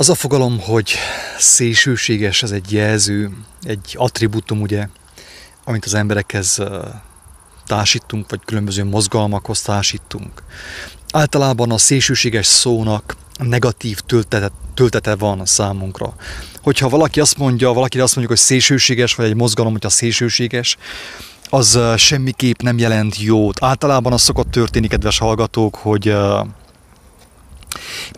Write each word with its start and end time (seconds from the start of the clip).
Az 0.00 0.08
a 0.08 0.14
fogalom, 0.14 0.60
hogy 0.60 0.94
szélsőséges, 1.38 2.42
ez 2.42 2.50
egy 2.50 2.72
jelző, 2.72 3.30
egy 3.62 3.94
attribútum, 3.98 4.60
ugye, 4.60 4.88
amit 5.64 5.84
az 5.84 5.94
emberekhez 5.94 6.62
társítunk, 7.66 8.30
vagy 8.30 8.40
különböző 8.44 8.84
mozgalmakhoz 8.84 9.62
társítunk. 9.62 10.42
Általában 11.12 11.70
a 11.70 11.78
szélsőséges 11.78 12.46
szónak 12.46 13.16
negatív 13.38 14.00
töltete, 14.00 14.50
töltete 14.74 15.14
van 15.14 15.46
számunkra. 15.46 16.14
Hogyha 16.62 16.88
valaki 16.88 17.20
azt 17.20 17.38
mondja, 17.38 17.72
valaki 17.72 18.00
azt 18.00 18.16
mondjuk, 18.16 18.38
hogy 18.38 18.46
szélsőséges, 18.46 19.14
vagy 19.14 19.26
egy 19.26 19.36
mozgalom, 19.36 19.72
hogyha 19.72 19.88
szélsőséges, 19.88 20.76
az 21.50 21.78
semmiképp 21.96 22.60
nem 22.60 22.78
jelent 22.78 23.20
jót. 23.20 23.62
Általában 23.64 24.12
az 24.12 24.22
szokott 24.22 24.50
történni, 24.50 24.86
kedves 24.86 25.18
hallgatók, 25.18 25.74
hogy 25.74 26.16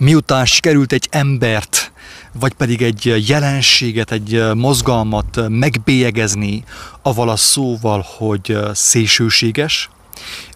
miután 0.00 0.44
sikerült 0.44 0.92
egy 0.92 1.06
embert, 1.10 1.92
vagy 2.32 2.52
pedig 2.52 2.82
egy 2.82 3.28
jelenséget, 3.28 4.12
egy 4.12 4.54
mozgalmat 4.54 5.48
megbélyegezni 5.48 6.64
avval 7.02 7.28
a 7.28 7.36
szóval, 7.36 8.06
hogy 8.18 8.56
szélsőséges, 8.72 9.90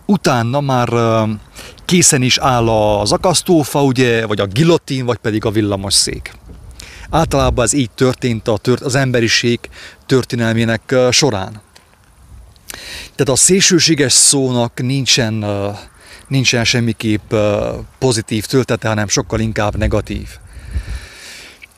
utána 0.06 0.60
már 0.60 0.88
készen 1.84 2.22
is 2.22 2.38
áll 2.38 2.68
az 2.68 3.12
akasztófa, 3.12 3.82
ugye, 3.82 4.26
vagy 4.26 4.40
a 4.40 4.46
gilotin, 4.46 5.04
vagy 5.04 5.16
pedig 5.16 5.44
a 5.44 5.50
villamosszék. 5.50 6.32
Általában 7.10 7.64
ez 7.64 7.72
így 7.72 7.90
történt 7.90 8.48
a 8.48 8.58
tört, 8.58 8.82
az 8.82 8.94
emberiség 8.94 9.58
történelmének 10.06 10.94
során. 11.10 11.60
Tehát 13.14 13.28
a 13.28 13.36
szélsőséges 13.36 14.12
szónak 14.12 14.82
nincsen, 14.82 15.44
nincsen 16.28 16.64
semmiképp 16.64 17.34
pozitív 17.98 18.46
töltete, 18.46 18.88
hanem 18.88 19.08
sokkal 19.08 19.40
inkább 19.40 19.76
negatív. 19.76 20.28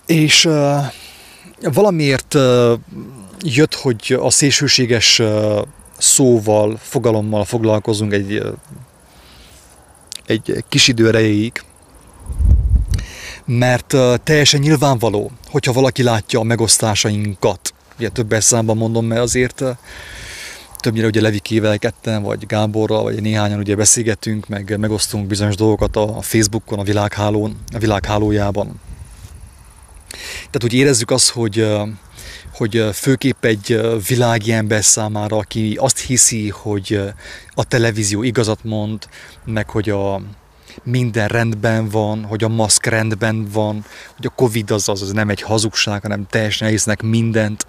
És 0.06 0.48
valamiért 1.62 2.36
jött, 3.40 3.74
hogy 3.74 4.18
a 4.20 4.30
szélsőséges 4.30 5.22
szóval, 5.98 6.78
fogalommal 6.82 7.44
foglalkozunk 7.44 8.12
egy, 8.12 8.42
egy 10.26 10.64
kis 10.68 10.88
idő 10.88 11.08
erejéig, 11.08 11.62
mert 13.44 13.96
teljesen 14.22 14.60
nyilvánvaló, 14.60 15.30
hogyha 15.50 15.72
valaki 15.72 16.02
látja 16.02 16.40
a 16.40 16.42
megosztásainkat, 16.42 17.74
ugye 17.98 18.08
több 18.08 18.34
számban 18.38 18.76
mondom, 18.76 19.06
mert 19.06 19.20
azért 19.20 19.64
többnyire 20.80 21.06
ugye 21.06 21.20
Levikével 21.20 21.78
ketten, 21.78 22.22
vagy 22.22 22.46
Gáborral, 22.46 23.02
vagy 23.02 23.22
néhányan 23.22 23.58
ugye 23.58 23.76
beszélgetünk, 23.76 24.48
meg 24.48 24.78
megosztunk 24.78 25.26
bizonyos 25.26 25.56
dolgokat 25.56 25.96
a 25.96 26.20
Facebookon, 26.20 26.78
a 26.78 26.82
világhálón, 26.82 27.56
a 27.74 27.78
világhálójában. 27.78 28.80
Tehát 30.36 30.64
úgy 30.64 30.74
érezzük 30.74 31.10
azt, 31.10 31.28
hogy, 31.28 31.66
hogy 32.52 32.84
főképp 32.92 33.44
egy 33.44 33.80
világi 34.08 34.52
ember 34.52 34.84
számára, 34.84 35.36
aki 35.36 35.76
azt 35.80 35.98
hiszi, 35.98 36.48
hogy 36.48 37.00
a 37.54 37.64
televízió 37.64 38.22
igazat 38.22 38.64
mond, 38.64 39.08
meg 39.44 39.70
hogy 39.70 39.90
a, 39.90 40.20
minden 40.82 41.28
rendben 41.28 41.88
van, 41.88 42.24
hogy 42.24 42.44
a 42.44 42.48
maszk 42.48 42.86
rendben 42.86 43.48
van, 43.52 43.84
hogy 44.16 44.26
a 44.26 44.34
Covid 44.34 44.70
az, 44.70 44.88
az, 44.88 45.02
az 45.02 45.10
nem 45.10 45.28
egy 45.28 45.42
hazugság, 45.42 46.02
hanem 46.02 46.26
teljesen 46.30 46.66
elhisznek 46.66 47.02
mindent 47.02 47.66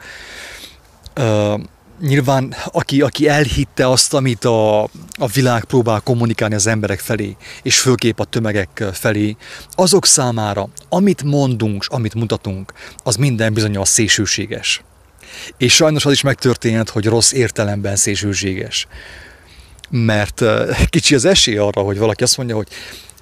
nyilván 2.02 2.55
aki, 2.66 3.02
aki 3.02 3.28
elhitte 3.28 3.89
azt, 3.89 4.14
amit 4.14 4.45
a, 4.45 4.83
a 5.14 5.28
világ 5.33 5.64
próbál 5.64 6.00
kommunikálni 6.00 6.55
az 6.55 6.67
emberek 6.67 7.00
felé, 7.00 7.36
és 7.61 7.80
főképp 7.80 8.19
a 8.19 8.25
tömegek 8.25 8.83
felé, 8.94 9.36
azok 9.72 10.05
számára, 10.05 10.70
amit 10.89 11.23
mondunk, 11.23 11.86
amit 11.88 12.14
mutatunk, 12.14 12.73
az 13.03 13.16
minden 13.16 13.53
bizony 13.53 13.77
a 13.77 13.86
szélsőséges. 13.86 14.83
És 15.58 15.75
sajnos 15.75 16.05
az 16.05 16.11
is 16.11 16.22
megtörténhet, 16.22 16.89
hogy 16.89 17.05
rossz 17.05 17.31
értelemben 17.31 17.95
szélsőséges. 17.95 18.88
Mert 19.89 20.43
kicsi 20.89 21.15
az 21.15 21.26
esély 21.26 21.58
arra, 21.58 21.82
hogy 21.82 21.98
valaki 21.98 22.23
azt 22.23 22.38
mondja, 22.38 22.55
hogy 22.55 22.67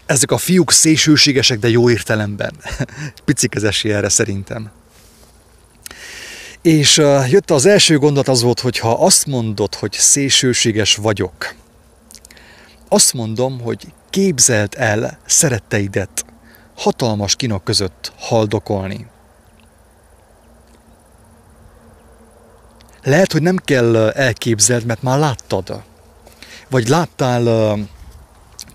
ezek 0.05 0.31
a 0.31 0.37
fiúk 0.37 0.71
szélsőségesek, 0.71 1.59
de 1.59 1.69
jó 1.69 1.89
értelemben. 1.89 2.53
Picik 3.25 3.55
az 3.55 3.63
esély 3.63 3.93
erre 3.93 4.09
szerintem. 4.09 4.71
És 6.67 6.97
jött 7.29 7.51
az 7.51 7.65
első 7.65 7.97
gondot 7.97 8.27
az 8.27 8.41
volt, 8.41 8.59
hogy 8.59 8.79
ha 8.79 8.91
azt 8.91 9.25
mondod, 9.25 9.75
hogy 9.75 9.91
szélsőséges 9.91 10.95
vagyok, 10.95 11.55
azt 12.87 13.13
mondom, 13.13 13.59
hogy 13.61 13.87
képzeld 14.09 14.73
el 14.77 15.19
szeretteidet 15.25 16.25
hatalmas 16.75 17.35
kinok 17.35 17.63
között 17.63 18.11
haldokolni. 18.17 19.07
Lehet, 23.03 23.31
hogy 23.31 23.41
nem 23.41 23.57
kell 23.57 23.95
elképzeld, 23.95 24.85
mert 24.85 25.01
már 25.01 25.19
láttad. 25.19 25.83
Vagy 26.69 26.87
láttál 26.87 27.77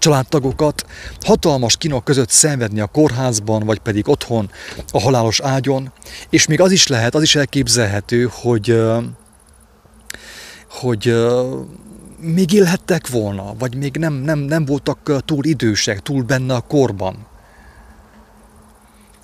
családtagokat 0.03 0.87
hatalmas 1.21 1.77
kinok 1.77 2.05
között 2.05 2.31
szenvedni 2.31 2.81
a 2.81 2.87
kórházban, 2.87 3.63
vagy 3.65 3.79
pedig 3.79 4.09
otthon 4.09 4.51
a 4.93 5.01
halálos 5.01 5.41
ágyon, 5.41 5.93
és 6.31 6.47
még 6.47 6.61
az 6.61 6.73
is 6.73 6.87
lehet, 6.87 7.15
az 7.15 7.23
is 7.23 7.35
elképzelhető, 7.35 8.29
hogy, 8.33 8.83
hogy 10.71 11.17
még 12.21 12.53
élhettek 12.53 13.09
volna, 13.09 13.55
vagy 13.59 13.77
még 13.77 13.97
nem, 13.97 14.13
nem, 14.13 14.39
nem 14.39 14.65
voltak 14.65 15.25
túl 15.25 15.45
idősek, 15.45 16.01
túl 16.01 16.23
benne 16.23 16.55
a 16.55 16.61
korban. 16.61 17.27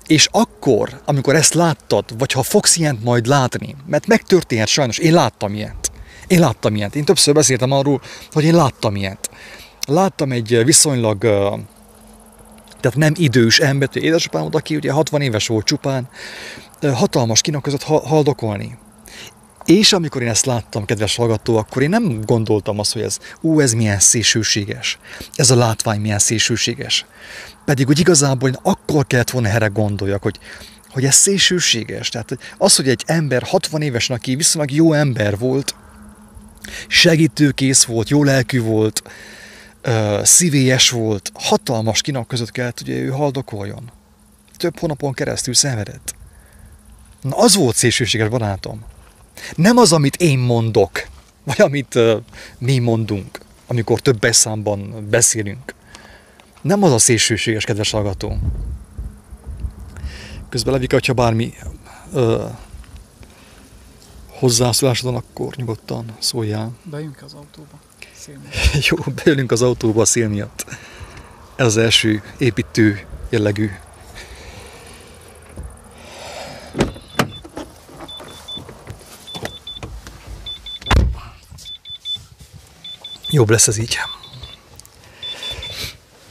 És 0.07 0.27
akkor, 0.31 1.01
amikor 1.05 1.35
ezt 1.35 1.53
láttad, 1.53 2.17
vagy 2.17 2.31
ha 2.31 2.43
fogsz 2.43 2.77
ilyent 2.77 3.03
majd 3.03 3.25
látni, 3.25 3.75
mert 3.85 4.07
megtörténhet 4.07 4.67
sajnos, 4.67 4.97
én 4.97 5.13
láttam 5.13 5.53
ilyet. 5.53 5.91
Én 6.27 6.39
láttam 6.39 6.75
ilyet. 6.75 6.95
Én 6.95 7.05
többször 7.05 7.33
beszéltem 7.33 7.71
arról, 7.71 8.01
hogy 8.31 8.43
én 8.43 8.55
láttam 8.55 8.95
ilyet 8.95 9.29
láttam 9.89 10.31
egy 10.31 10.63
viszonylag, 10.65 11.17
tehát 12.79 12.97
nem 12.97 13.13
idős 13.15 13.59
embert, 13.59 13.93
hogy 13.93 14.03
édesapám 14.03 14.41
volt, 14.41 14.55
aki 14.55 14.75
ugye 14.75 14.91
60 14.91 15.21
éves 15.21 15.47
volt 15.47 15.65
csupán, 15.65 16.09
hatalmas 16.81 17.41
között 17.61 17.83
haldokolni. 17.83 18.77
És 19.65 19.93
amikor 19.93 20.21
én 20.21 20.27
ezt 20.27 20.45
láttam, 20.45 20.85
kedves 20.85 21.15
hallgató, 21.15 21.57
akkor 21.57 21.81
én 21.81 21.89
nem 21.89 22.21
gondoltam 22.25 22.79
azt, 22.79 22.93
hogy 22.93 23.01
ez, 23.01 23.17
ú, 23.41 23.59
ez 23.59 23.73
milyen 23.73 23.99
szélsőséges, 23.99 24.99
ez 25.35 25.49
a 25.49 25.55
látvány 25.55 25.99
milyen 25.99 26.19
szélsőséges. 26.19 27.05
Pedig 27.65 27.87
úgy 27.87 27.99
igazából 27.99 28.49
én 28.49 28.57
akkor 28.61 29.07
kellett 29.07 29.29
volna 29.29 29.47
erre 29.47 29.67
gondoljak, 29.67 30.23
hogy, 30.23 30.39
hogy 30.89 31.05
ez 31.05 31.15
szélsőséges. 31.15 32.09
Tehát 32.09 32.37
az, 32.57 32.75
hogy 32.75 32.89
egy 32.89 33.03
ember 33.05 33.43
60 33.43 33.81
évesen, 33.81 34.15
aki 34.15 34.35
viszonylag 34.35 34.71
jó 34.71 34.93
ember 34.93 35.37
volt, 35.37 35.75
segítőkész 36.87 37.83
volt, 37.83 38.09
jó 38.09 38.23
lelkű 38.23 38.61
volt, 38.61 39.03
uh, 39.85 40.23
szívélyes 40.23 40.89
volt, 40.89 41.31
hatalmas 41.33 42.01
kinak 42.01 42.27
között 42.27 42.51
kellett, 42.51 42.79
hogy 42.79 42.89
ő 42.89 43.07
haldokoljon. 43.07 43.91
Több 44.57 44.79
hónapon 44.79 45.13
keresztül 45.13 45.53
szenvedett. 45.53 46.15
Na 47.21 47.37
az 47.37 47.55
volt 47.55 47.75
szélsőséges 47.75 48.29
barátom. 48.29 48.83
Nem 49.55 49.77
az, 49.77 49.93
amit 49.93 50.15
én 50.15 50.39
mondok, 50.39 51.07
vagy 51.43 51.61
amit 51.61 51.95
uh, 51.95 52.21
mi 52.57 52.77
mondunk, 52.77 53.39
amikor 53.67 53.99
több 53.99 54.19
beszámban 54.19 55.07
beszélünk. 55.09 55.73
Nem 56.61 56.83
az 56.83 56.91
a 56.91 56.99
szélsőséges, 56.99 57.65
kedves 57.65 57.91
hallgató. 57.91 58.37
Közben 60.49 60.73
Levika, 60.73 60.93
hogyha 60.93 61.13
bármi 61.13 61.53
uh, 62.13 62.41
hozzászólásod 64.27 65.15
akkor 65.15 65.55
nyugodtan 65.55 66.15
szóljál. 66.19 66.71
Bejünk 66.83 67.21
az 67.21 67.33
autóba. 67.33 67.79
Jó, 68.89 68.97
beülünk 69.23 69.51
az 69.51 69.61
autóba 69.61 70.01
a 70.01 70.05
szél 70.05 70.27
miatt. 70.27 70.65
Ez 71.55 71.65
az 71.65 71.77
első 71.77 72.23
építő 72.37 73.05
jellegű. 73.29 73.69
Jobb 83.29 83.49
lesz 83.49 83.67
ez 83.67 83.77
így. 83.77 83.97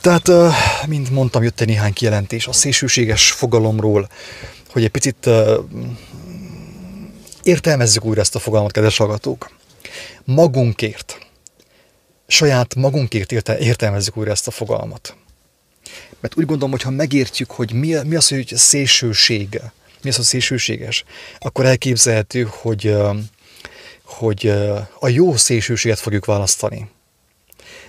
Tehát, 0.00 0.30
mint 0.86 1.10
mondtam, 1.10 1.42
jött 1.42 1.60
egy 1.60 1.66
néhány 1.66 1.92
kijelentés 1.92 2.46
a 2.46 2.52
szélsőséges 2.52 3.30
fogalomról, 3.30 4.08
hogy 4.68 4.84
egy 4.84 4.90
picit 4.90 5.28
értelmezzük 7.42 8.04
újra 8.04 8.20
ezt 8.20 8.34
a 8.34 8.38
fogalmat, 8.38 8.72
kedves 8.72 8.96
hallgatók. 8.96 9.50
Magunkért, 10.24 11.17
saját 12.30 12.74
magunkért 12.74 13.32
érte, 13.32 13.58
értelmezzük 13.58 14.16
újra 14.16 14.30
ezt 14.30 14.46
a 14.46 14.50
fogalmat. 14.50 15.16
Mert 16.20 16.36
úgy 16.36 16.46
gondolom, 16.46 16.70
hogy 16.70 16.82
ha 16.82 16.90
megértjük, 16.90 17.50
hogy 17.50 17.72
mi, 17.72 17.94
mi 18.04 18.16
az, 18.16 18.28
hogy 18.28 18.52
szélsőség, 18.56 19.60
mi 20.02 20.08
az 20.08 20.18
a 20.18 20.22
szélsőséges, 20.22 21.04
akkor 21.38 21.64
elképzelhető, 21.64 22.48
hogy, 22.50 22.96
hogy 24.04 24.46
a 24.98 25.08
jó 25.08 25.36
szélsőséget 25.36 25.98
fogjuk 25.98 26.24
választani. 26.24 26.90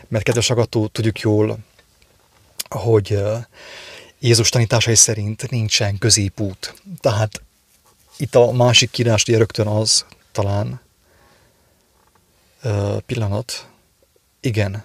Mert 0.08 0.24
kedves 0.24 0.50
agató, 0.50 0.88
tudjuk 0.88 1.20
jól, 1.20 1.58
hogy 2.70 3.20
Jézus 4.20 4.50
tanításai 4.50 4.96
szerint 4.96 5.50
nincsen 5.50 5.98
középút. 5.98 6.74
Tehát 7.00 7.42
itt 8.18 8.36
a 8.36 8.52
másik 8.52 8.92
kírás 8.92 9.26
rögtön 9.26 9.68
az, 9.68 10.06
talán, 10.32 10.82
pillanat, 13.06 13.70
igen. 14.42 14.84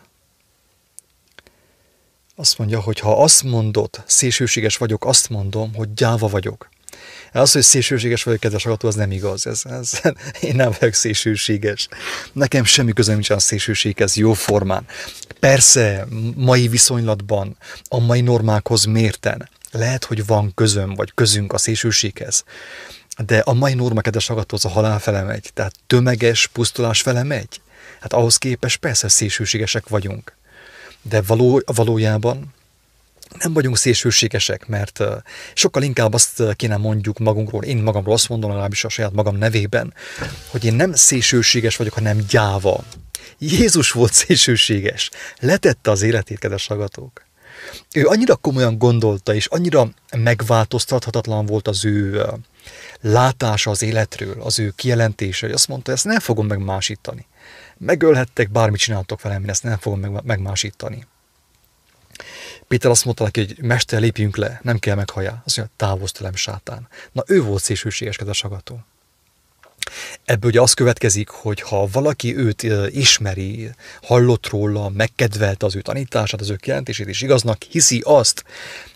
Azt 2.37 2.59
mondja, 2.59 2.81
hogy 2.81 2.99
ha 2.99 3.23
azt 3.23 3.43
mondod, 3.43 4.03
szélsőséges 4.07 4.77
vagyok, 4.77 5.05
azt 5.05 5.29
mondom, 5.29 5.75
hogy 5.75 5.95
gyáva 5.95 6.29
vagyok. 6.29 6.69
Az, 7.33 7.53
hogy 7.53 7.63
szélsőséges 7.63 8.23
vagyok, 8.23 8.41
kedves 8.41 8.67
agató, 8.67 8.89
az 8.89 8.95
nem 8.95 9.11
igaz. 9.11 9.47
Ez, 9.47 9.63
ez, 9.65 10.01
én 10.49 10.55
nem 10.55 10.73
vagyok 10.79 10.95
szélsőséges. 10.95 11.89
Nekem 12.33 12.65
semmi 12.65 12.93
közöm 12.93 13.15
nincs 13.15 13.31
a 13.31 13.39
szélsőséghez 13.39 14.17
jó 14.17 14.33
formán. 14.33 14.87
Persze, 15.41 16.07
mai 16.37 16.69
viszonylatban, 16.69 17.57
a 17.89 17.99
mai 17.99 18.21
normákhoz 18.21 18.85
mérten, 18.85 19.49
lehet, 19.71 20.05
hogy 20.05 20.27
van 20.27 20.53
közöm, 20.55 20.95
vagy 20.95 21.13
közünk 21.15 21.53
a 21.53 21.59
szélsőséghez, 21.59 22.45
de 23.27 23.39
a 23.39 23.53
mai 23.53 23.75
norma, 23.75 24.01
kedves 24.01 24.31
agató, 24.31 24.57
az 24.57 24.65
a 24.65 24.69
halál 24.69 24.99
fele 24.99 25.23
megy. 25.23 25.51
Tehát 25.55 25.75
tömeges 25.87 26.47
pusztulás 26.47 27.03
fele 27.03 27.23
megy. 27.23 27.61
Hát 28.05 28.13
ahhoz 28.13 28.37
képest 28.37 28.79
persze 28.79 29.09
szélsőségesek 29.09 29.89
vagyunk. 29.89 30.37
De 31.03 31.23
való, 31.23 31.63
valójában 31.65 32.55
nem 33.39 33.53
vagyunk 33.53 33.77
szélsőségesek, 33.77 34.67
mert 34.67 35.01
sokkal 35.55 35.83
inkább 35.83 36.13
azt 36.13 36.43
kéne 36.57 36.77
mondjuk 36.77 37.19
magunkról, 37.19 37.63
én 37.63 37.77
magamról 37.77 38.15
azt 38.15 38.29
mondom 38.29 38.51
legalábbis 38.51 38.85
a 38.85 38.89
saját 38.89 39.13
magam 39.13 39.37
nevében, 39.37 39.95
hogy 40.47 40.65
én 40.65 40.75
nem 40.75 40.93
szélsőséges 40.93 41.77
vagyok, 41.77 41.93
hanem 41.93 42.25
gyáva. 42.29 42.85
Jézus 43.39 43.91
volt 43.91 44.13
szélsőséges. 44.13 45.11
Letette 45.41 45.91
az 45.91 46.03
életét, 46.03 46.39
kedves 46.39 46.67
hallgatók. 46.67 47.25
Ő 47.95 48.07
annyira 48.07 48.37
komolyan 48.37 48.79
gondolta, 48.79 49.35
és 49.35 49.47
annyira 49.47 49.89
megváltoztathatatlan 50.17 51.47
volt 51.47 51.69
az 51.69 51.85
ő 51.85 52.27
látása 53.01 53.71
az 53.71 53.83
életről, 53.83 54.43
az 54.43 54.59
ő 54.59 54.73
kijelentése, 54.77 55.47
hogy 55.47 55.55
azt 55.55 55.69
mondta, 55.69 55.93
ezt 55.93 56.05
nem 56.05 56.21
fogom 56.21 56.47
megmásítani. 56.47 57.27
Megölhettek, 57.79 58.51
bármit 58.51 58.81
csináltok 58.81 59.23
velem, 59.23 59.43
én 59.43 59.51
ezt 59.51 59.63
nem 59.63 59.79
fogom 59.79 60.21
megmásítani. 60.25 61.07
Péter 62.69 62.91
azt 62.91 63.05
mondta 63.05 63.25
neki, 63.25 63.45
hogy 63.45 63.57
mester, 63.61 64.01
lépjünk 64.01 64.37
le, 64.37 64.61
nem 64.63 64.79
kell 64.79 64.95
meghajá. 64.95 65.43
Azt 65.45 65.57
mondja, 65.57 65.75
távozz 65.77 66.11
tőlem, 66.11 66.35
sátán. 66.35 66.89
Na 67.13 67.23
ő 67.27 67.43
volt 67.43 67.63
szélsőséges, 67.63 68.17
kedves 68.17 68.45
agató. 68.45 68.85
Ebből 70.25 70.51
ugye 70.51 70.61
az 70.61 70.73
következik, 70.73 71.29
hogy 71.29 71.61
ha 71.61 71.89
valaki 71.93 72.37
őt 72.37 72.63
ismeri, 72.89 73.71
hallott 74.03 74.47
róla, 74.49 74.89
megkedvelte 74.89 75.67
az 75.67 75.77
ő 75.77 75.81
tanítását, 75.81 76.41
az 76.41 76.51
ő 76.51 76.57
kijelentését, 76.57 77.09
és 77.09 77.23
igaznak 77.23 77.63
hiszi 77.63 78.03
azt, 78.05 78.45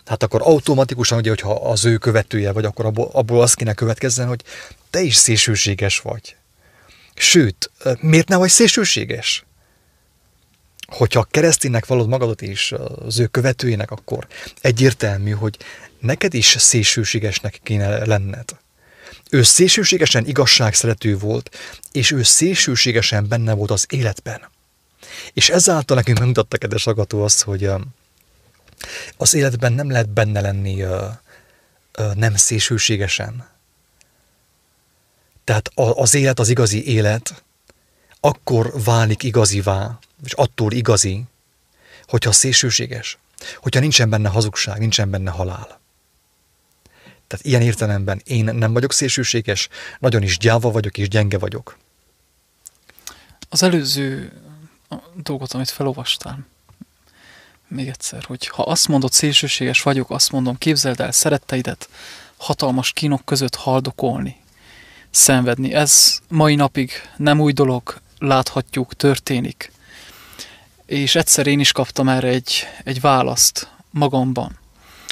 hát 0.05 0.23
akkor 0.23 0.41
automatikusan, 0.43 1.17
ugye, 1.17 1.29
hogyha 1.29 1.53
az 1.53 1.85
ő 1.85 1.97
követője 1.97 2.51
vagy, 2.51 2.65
akkor 2.65 2.85
abból, 2.85 3.09
abból 3.11 3.41
az 3.41 3.53
kéne 3.53 3.73
következzen, 3.73 4.27
hogy 4.27 4.43
te 4.89 5.01
is 5.01 5.15
szélsőséges 5.15 5.99
vagy. 5.99 6.35
Sőt, 7.21 7.71
miért 7.99 8.27
ne 8.27 8.35
vagy 8.37 8.49
szélsőséges? 8.49 9.43
hogyha 10.89 11.23
kereszténynek 11.23 11.85
valod 11.85 12.07
magadat 12.07 12.41
és 12.41 12.75
az 13.05 13.19
ő 13.19 13.25
követőjének, 13.25 13.91
akkor 13.91 14.27
egyértelmű, 14.61 15.31
hogy 15.31 15.57
neked 15.99 16.33
is 16.33 16.55
szélsőségesnek 16.59 17.59
kéne 17.63 18.05
lenned. 18.05 18.49
Ő 19.29 19.43
szélsőségesen 19.43 20.25
igazságszerető 20.25 21.17
volt, 21.17 21.57
és 21.91 22.11
ő 22.11 22.23
szélsőségesen 22.23 23.27
benne 23.27 23.53
volt 23.53 23.71
az 23.71 23.85
életben. 23.89 24.49
És 25.33 25.49
ezáltal 25.49 25.95
nekünk 25.95 26.17
megmutatta, 26.17 26.57
kedves 26.57 26.87
agató 26.87 27.23
azt, 27.23 27.41
hogy 27.41 27.69
az 29.17 29.33
életben 29.33 29.73
nem 29.73 29.91
lehet 29.91 30.09
benne 30.09 30.41
lenni 30.41 30.85
nem 32.13 32.35
szélsőségesen. 32.35 33.47
Tehát 35.49 35.71
az 35.75 36.13
élet, 36.13 36.39
az 36.39 36.49
igazi 36.49 36.87
élet, 36.87 37.43
akkor 38.19 38.83
válik 38.83 39.23
igazivá, 39.23 39.99
és 40.23 40.33
attól 40.33 40.71
igazi, 40.71 41.23
hogyha 42.07 42.31
szélsőséges, 42.31 43.17
hogyha 43.57 43.79
nincsen 43.79 44.09
benne 44.09 44.29
hazugság, 44.29 44.79
nincsen 44.79 45.09
benne 45.09 45.31
halál. 45.31 45.79
Tehát 47.27 47.45
ilyen 47.45 47.61
értelemben 47.61 48.21
én 48.23 48.43
nem 48.43 48.73
vagyok 48.73 48.93
szélsőséges, 48.93 49.69
nagyon 49.99 50.23
is 50.23 50.37
gyáva 50.37 50.71
vagyok 50.71 50.97
és 50.97 51.07
gyenge 51.07 51.37
vagyok. 51.37 51.77
Az 53.49 53.63
előző 53.63 54.31
dolgot, 55.15 55.53
amit 55.53 55.69
felolvastál, 55.69 56.45
még 57.67 57.87
egyszer, 57.87 58.23
hogy 58.23 58.47
ha 58.47 58.63
azt 58.63 58.87
mondod 58.87 59.11
szélsőséges 59.11 59.81
vagyok, 59.81 60.09
azt 60.09 60.31
mondom, 60.31 60.57
képzeld 60.57 60.99
el 60.99 61.11
szeretteidet 61.11 61.89
hatalmas 62.37 62.91
kínok 62.91 63.25
között 63.25 63.55
haldokolni, 63.55 64.47
szenvedni. 65.11 65.73
Ez 65.73 66.19
mai 66.29 66.55
napig 66.55 66.91
nem 67.17 67.39
új 67.39 67.51
dolog, 67.51 68.01
láthatjuk, 68.19 68.95
történik. 68.95 69.71
És 70.85 71.15
egyszer 71.15 71.47
én 71.47 71.59
is 71.59 71.71
kaptam 71.71 72.09
erre 72.09 72.27
egy, 72.27 72.67
egy 72.83 73.01
választ 73.01 73.69
magamban, 73.89 74.59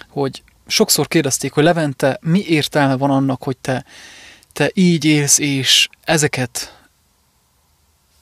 hogy 0.09 0.44
sokszor 0.67 1.07
kérdezték, 1.07 1.51
hogy 1.51 1.63
Levente, 1.63 2.17
mi 2.21 2.44
értelme 2.47 2.95
van 2.95 3.09
annak, 3.11 3.44
hogy 3.44 3.57
te, 3.57 3.85
te 4.53 4.71
így 4.73 5.05
élsz, 5.05 5.38
és 5.38 5.89
ezeket 6.03 6.77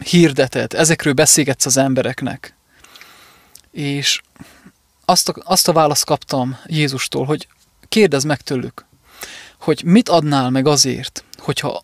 hirdeted, 0.03 0.73
ezekről 0.73 1.13
beszélgetsz 1.13 1.65
az 1.65 1.77
embereknek. 1.77 2.55
És 3.71 4.21
azt 5.05 5.29
a, 5.29 5.33
azt 5.43 5.67
a 5.67 5.73
választ 5.73 6.05
kaptam 6.05 6.57
Jézustól, 6.65 7.25
hogy 7.25 7.47
kérdezd 7.87 8.25
meg 8.25 8.41
tőlük, 8.41 8.85
hogy 9.59 9.81
mit 9.85 10.09
adnál 10.09 10.49
meg 10.49 10.67
azért, 10.67 11.23
hogyha 11.45 11.83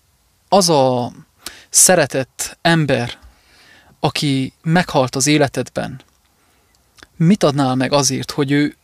az 0.50 0.70
a 0.70 1.12
szeretett 1.70 2.58
ember, 2.62 3.20
aki 4.00 4.54
meghalt 4.62 5.16
az 5.16 5.28
életedben, 5.28 6.02
mit 7.16 7.44
adnál 7.44 7.76
meg 7.76 7.94
azért, 7.94 8.32
hogy 8.32 8.52
ő 8.52 8.76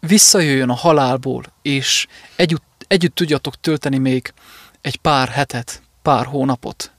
visszajöjjön 0.00 0.70
a 0.70 0.74
halálból, 0.74 1.44
és 1.62 2.06
együtt, 2.36 2.84
együtt 2.88 3.14
tudjatok 3.14 3.60
tölteni 3.60 3.98
még 3.98 4.32
egy 4.80 4.96
pár 4.96 5.28
hetet, 5.28 5.82
pár 6.02 6.26
hónapot. 6.26 6.92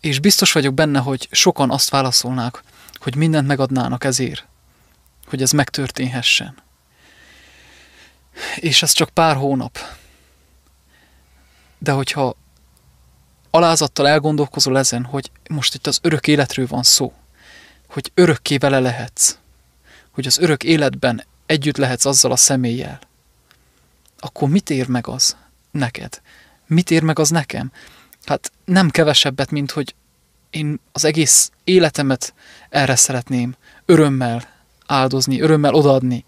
És 0.00 0.18
biztos 0.18 0.52
vagyok 0.52 0.74
benne, 0.74 0.98
hogy 0.98 1.28
sokan 1.30 1.70
azt 1.70 1.90
válaszolnák, 1.90 2.62
hogy 2.94 3.16
mindent 3.16 3.46
megadnának 3.46 4.04
ezért, 4.04 4.46
hogy 5.26 5.42
ez 5.42 5.50
megtörténhessen. 5.50 6.62
És 8.56 8.82
ez 8.82 8.92
csak 8.92 9.08
pár 9.08 9.36
hónap. 9.36 9.78
De 11.78 11.92
hogyha 11.92 12.36
alázattal 13.50 14.08
elgondolkozol 14.08 14.78
ezen, 14.78 15.04
hogy 15.04 15.30
most 15.48 15.74
itt 15.74 15.86
az 15.86 15.98
örök 16.02 16.26
életről 16.26 16.66
van 16.66 16.82
szó, 16.82 17.12
hogy 17.88 18.10
örökké 18.14 18.56
vele 18.56 18.80
lehetsz, 18.80 19.38
hogy 20.10 20.26
az 20.26 20.38
örök 20.38 20.64
életben 20.64 21.24
együtt 21.46 21.76
lehetsz 21.76 22.04
azzal 22.04 22.32
a 22.32 22.36
személlyel, 22.36 22.98
akkor 24.18 24.48
mit 24.48 24.70
ér 24.70 24.88
meg 24.88 25.08
az 25.08 25.36
neked? 25.70 26.20
Mit 26.66 26.90
ér 26.90 27.02
meg 27.02 27.18
az 27.18 27.30
nekem? 27.30 27.72
Hát 28.24 28.52
nem 28.64 28.90
kevesebbet, 28.90 29.50
mint 29.50 29.70
hogy 29.70 29.94
én 30.50 30.80
az 30.92 31.04
egész 31.04 31.50
életemet 31.64 32.34
erre 32.68 32.96
szeretném 32.96 33.54
örömmel 33.84 34.48
áldozni, 34.86 35.40
örömmel 35.40 35.74
odaadni, 35.74 36.24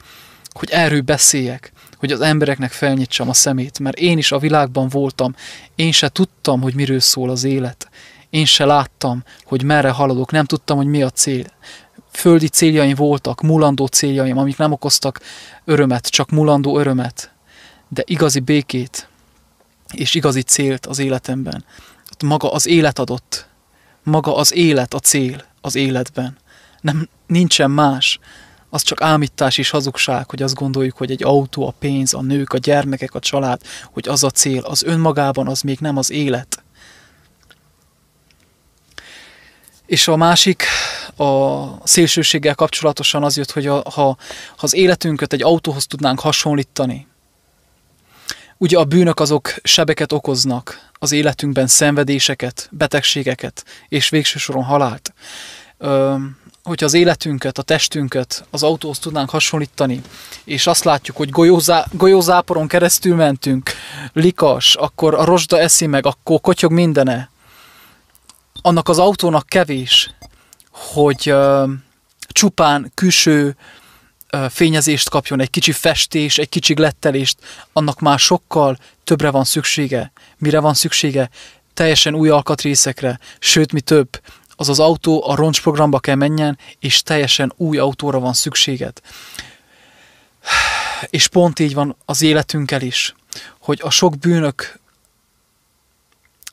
hogy 0.59 0.71
erről 0.71 1.01
beszéljek, 1.01 1.73
hogy 1.97 2.13
az 2.13 2.21
embereknek 2.21 2.71
felnyitsam 2.71 3.29
a 3.29 3.33
szemét, 3.33 3.79
mert 3.79 3.99
én 3.99 4.19
is 4.19 4.33
a 4.33 4.39
világban 4.39 4.89
voltam, 4.89 5.35
én 5.75 5.93
se 5.93 6.09
tudtam, 6.09 6.61
hogy 6.61 6.75
miről 6.75 7.01
szól 7.01 7.31
az 7.31 7.45
élet. 7.45 7.89
Én 8.31 8.45
se 8.45 8.65
láttam, 8.65 9.23
hogy 9.45 9.63
merre 9.63 9.91
haladok, 9.91 10.31
nem 10.31 10.45
tudtam, 10.45 10.77
hogy 10.77 10.87
mi 10.87 11.03
a 11.03 11.11
cél. 11.11 11.45
Földi 12.13 12.49
céljaim 12.49 12.95
voltak, 12.95 13.41
mulandó 13.41 13.87
céljaim, 13.87 14.39
amik 14.39 14.57
nem 14.57 14.73
okoztak 14.73 15.21
örömet, 15.65 16.07
csak 16.07 16.31
mulandó 16.31 16.79
örömet, 16.79 17.33
de 17.89 18.03
igazi 18.07 18.41
békét 18.41 19.09
és 19.93 20.15
igazi 20.15 20.43
célt 20.43 20.87
az 20.87 20.99
életemben. 20.99 21.65
Maga 22.25 22.53
az 22.53 22.67
élet 22.67 22.99
adott, 22.99 23.49
maga 24.03 24.37
az 24.37 24.55
élet 24.55 24.95
a 24.95 24.99
cél 24.99 25.45
az 25.61 25.75
életben. 25.75 26.37
Nem, 26.81 27.09
nincsen 27.27 27.71
más 27.71 28.19
az 28.71 28.83
csak 28.83 29.03
ámítás 29.03 29.59
és 29.59 29.71
hazugság, 29.71 30.31
hogy 30.31 30.43
azt 30.43 30.55
gondoljuk, 30.55 30.97
hogy 30.97 31.11
egy 31.11 31.25
autó, 31.25 31.67
a 31.67 31.75
pénz, 31.79 32.15
a 32.15 32.23
nők, 32.23 32.53
a 32.53 32.59
gyermekek, 32.59 33.15
a 33.15 33.21
család, 33.21 33.61
hogy 33.93 34.09
az 34.09 34.25
a 34.25 34.31
cél, 34.31 34.63
az 34.63 34.83
önmagában 34.83 35.49
az 35.49 35.61
még 35.61 35.79
nem 35.81 35.97
az 35.97 36.11
élet. 36.11 36.63
És 39.87 40.09
a 40.09 40.17
másik, 40.17 40.63
a 41.17 41.65
szélsőséggel 41.87 42.55
kapcsolatosan 42.55 43.25
az 43.25 43.37
jött, 43.37 43.51
hogy 43.51 43.67
a, 43.67 43.75
ha, 43.75 44.03
ha 44.03 44.17
az 44.57 44.75
életünket 44.75 45.33
egy 45.33 45.43
autóhoz 45.43 45.87
tudnánk 45.87 46.21
hasonlítani, 46.21 47.07
ugye 48.57 48.79
a 48.79 48.85
bűnök 48.85 49.21
azok 49.21 49.55
sebeket 49.63 50.13
okoznak 50.13 50.91
az 50.93 51.13
életünkben, 51.13 51.67
szenvedéseket, 51.67 52.69
betegségeket, 52.73 53.65
és 53.89 54.09
végső 54.09 54.39
soron 54.39 54.65
halált 54.65 55.15
hogy 56.69 56.85
az 56.85 56.95
életünket, 56.95 57.59
a 57.59 57.63
testünket 57.63 58.45
az 58.51 58.63
autóhoz 58.63 58.99
tudnánk 58.99 59.31
hasonlítani, 59.31 60.01
és 60.45 60.67
azt 60.67 60.85
látjuk, 60.85 61.17
hogy 61.17 61.31
golyózá, 61.31 61.87
golyózáporon 61.93 62.69
keresztül 62.69 63.17
mentünk, 63.17 63.71
likas, 64.13 64.75
akkor 64.75 65.15
a 65.15 65.25
rozsda 65.25 65.59
eszi 65.59 65.87
meg, 65.87 66.07
akkor 66.07 66.41
kotyog 66.41 66.73
mindene. 66.73 67.31
Annak 68.63 68.89
az 68.89 68.99
autónak 68.99 69.47
kevés, 69.47 70.11
hogy 70.71 71.33
uh, 71.33 71.71
csupán 72.29 72.91
külső 72.95 73.57
uh, 74.33 74.47
fényezést 74.47 75.09
kapjon, 75.09 75.41
egy 75.41 75.51
kicsi 75.51 75.73
festés, 75.73 76.39
egy 76.39 76.49
kicsi 76.49 76.75
glettelést, 76.75 77.37
annak 77.73 78.01
már 78.01 78.19
sokkal 78.19 78.79
többre 79.05 79.31
van 79.31 79.45
szüksége. 79.45 80.13
Mire 80.39 80.61
van 80.61 80.75
szüksége? 80.75 81.31
Teljesen 81.75 82.15
új 82.15 82.29
alkatrészekre, 82.29 83.19
sőt, 83.39 83.73
mi 83.73 83.81
több, 83.81 84.09
az 84.61 84.69
az 84.69 84.79
autó 84.79 85.29
a 85.29 85.35
roncsprogramba 85.35 85.99
kell 85.99 86.15
menjen, 86.15 86.59
és 86.79 87.03
teljesen 87.03 87.53
új 87.57 87.79
autóra 87.79 88.19
van 88.19 88.33
szükséged. 88.33 89.01
És 91.11 91.29
pont 91.29 91.59
így 91.59 91.75
van 91.75 91.97
az 92.05 92.23
életünkkel 92.23 92.83
is, 92.83 93.15
hogy 93.59 93.81
a 93.83 93.91
sok 93.91 94.19
bűnök 94.19 94.79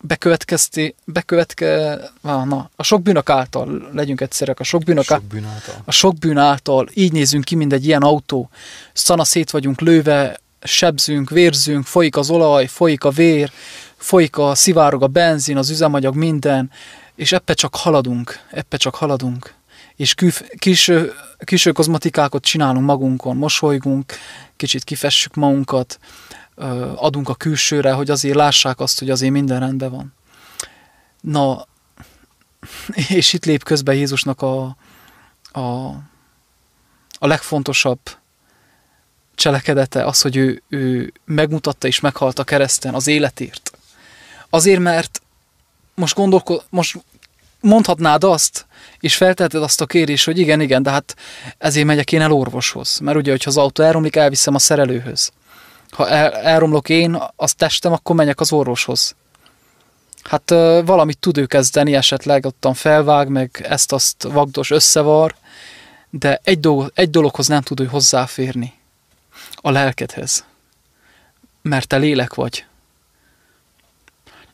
bekövetkezti, 0.01 0.95
bekövetke, 1.05 1.99
na, 2.21 2.69
a 2.75 2.83
sok 2.83 3.01
bűnök 3.01 3.29
által, 3.29 3.89
legyünk 3.93 4.21
egyszerűek, 4.21 4.59
a 4.59 4.63
sok 4.63 4.83
bűnök 4.83 5.03
sok 5.03 5.23
bűn 5.23 5.45
által. 5.45 5.75
A 5.85 5.91
sok 5.91 6.17
bűn 6.17 6.37
által 6.37 6.89
így 6.93 7.11
nézünk 7.11 7.43
ki, 7.43 7.55
mint 7.55 7.73
egy 7.73 7.85
ilyen 7.85 8.01
autó. 8.01 8.49
Szana 8.93 9.23
szét 9.23 9.51
vagyunk 9.51 9.81
lőve, 9.81 10.39
sebzünk, 10.63 11.29
vérzünk, 11.29 11.85
folyik 11.85 12.17
az 12.17 12.29
olaj, 12.29 12.65
folyik 12.65 13.03
a 13.03 13.09
vér, 13.09 13.51
folyik 13.97 14.37
a 14.37 14.55
szivárog 14.55 15.03
a 15.03 15.07
benzin, 15.07 15.57
az 15.57 15.69
üzemanyag, 15.69 16.15
minden, 16.15 16.71
és 17.15 17.31
eppe 17.31 17.53
csak 17.53 17.75
haladunk, 17.75 18.39
eppe 18.51 18.77
csak 18.77 18.95
haladunk, 18.95 19.53
és 19.95 20.13
kis, 20.13 20.43
kis, 20.57 20.91
kis 21.37 21.69
kozmatikákat 21.73 22.43
csinálunk 22.43 22.85
magunkon, 22.85 23.37
mosolygunk, 23.37 24.13
kicsit 24.55 24.83
kifessük 24.83 25.35
magunkat, 25.35 25.99
adunk 26.95 27.29
a 27.29 27.35
külsőre, 27.35 27.91
hogy 27.91 28.09
azért 28.09 28.35
lássák 28.35 28.79
azt, 28.79 28.99
hogy 28.99 29.09
azért 29.09 29.31
minden 29.31 29.59
rendben 29.59 29.91
van. 29.91 30.13
Na, 31.21 31.67
és 33.09 33.33
itt 33.33 33.45
lép 33.45 33.63
közbe 33.63 33.93
Jézusnak 33.93 34.41
a, 34.41 34.77
a, 35.51 35.87
a 37.19 37.27
legfontosabb 37.27 37.99
cselekedete, 39.35 40.05
az, 40.05 40.21
hogy 40.21 40.35
ő, 40.35 40.61
ő 40.69 41.13
megmutatta 41.25 41.87
és 41.87 41.99
meghalt 41.99 42.39
a 42.39 42.43
kereszten 42.43 42.93
az 42.93 43.07
életért. 43.07 43.77
Azért, 44.49 44.79
mert 44.79 45.21
most 45.95 46.15
gondolko, 46.15 46.61
most 46.69 47.03
mondhatnád 47.61 48.23
azt, 48.23 48.65
és 48.99 49.15
felteheted 49.15 49.63
azt 49.63 49.81
a 49.81 49.85
kérés, 49.85 50.25
hogy 50.25 50.39
igen, 50.39 50.61
igen, 50.61 50.83
de 50.83 50.89
hát 50.89 51.15
ezért 51.57 51.85
megyek 51.85 52.11
én 52.11 52.21
el 52.21 52.31
orvoshoz. 52.31 52.99
Mert 52.99 53.17
ugye, 53.17 53.31
hogyha 53.31 53.49
az 53.49 53.57
autó 53.57 53.83
elromlik, 53.83 54.15
elviszem 54.15 54.55
a 54.55 54.59
szerelőhöz. 54.59 55.31
Ha 55.89 56.09
el, 56.09 56.33
elromlok 56.33 56.89
én, 56.89 57.21
az 57.35 57.53
testem, 57.53 57.91
akkor 57.91 58.15
menjek 58.15 58.39
az 58.39 58.51
orvoshoz. 58.51 59.15
Hát 60.23 60.49
valamit 60.85 61.17
tud 61.17 61.37
ő 61.37 61.45
kezdeni, 61.45 61.95
esetleg 61.95 62.45
ottan 62.45 62.73
felvág, 62.73 63.27
meg 63.27 63.65
ezt-azt 63.69 64.23
vagdos 64.23 64.71
összevar, 64.71 65.35
de 66.09 66.39
egy, 66.43 66.59
dolog, 66.59 66.91
egy 66.93 67.09
dologhoz 67.09 67.47
nem 67.47 67.61
tud 67.61 67.77
hogy 67.77 67.87
hozzáférni. 67.87 68.73
A 69.55 69.71
lelkedhez. 69.71 70.45
Mert 71.61 71.87
te 71.87 71.97
lélek 71.97 72.33
vagy. 72.33 72.65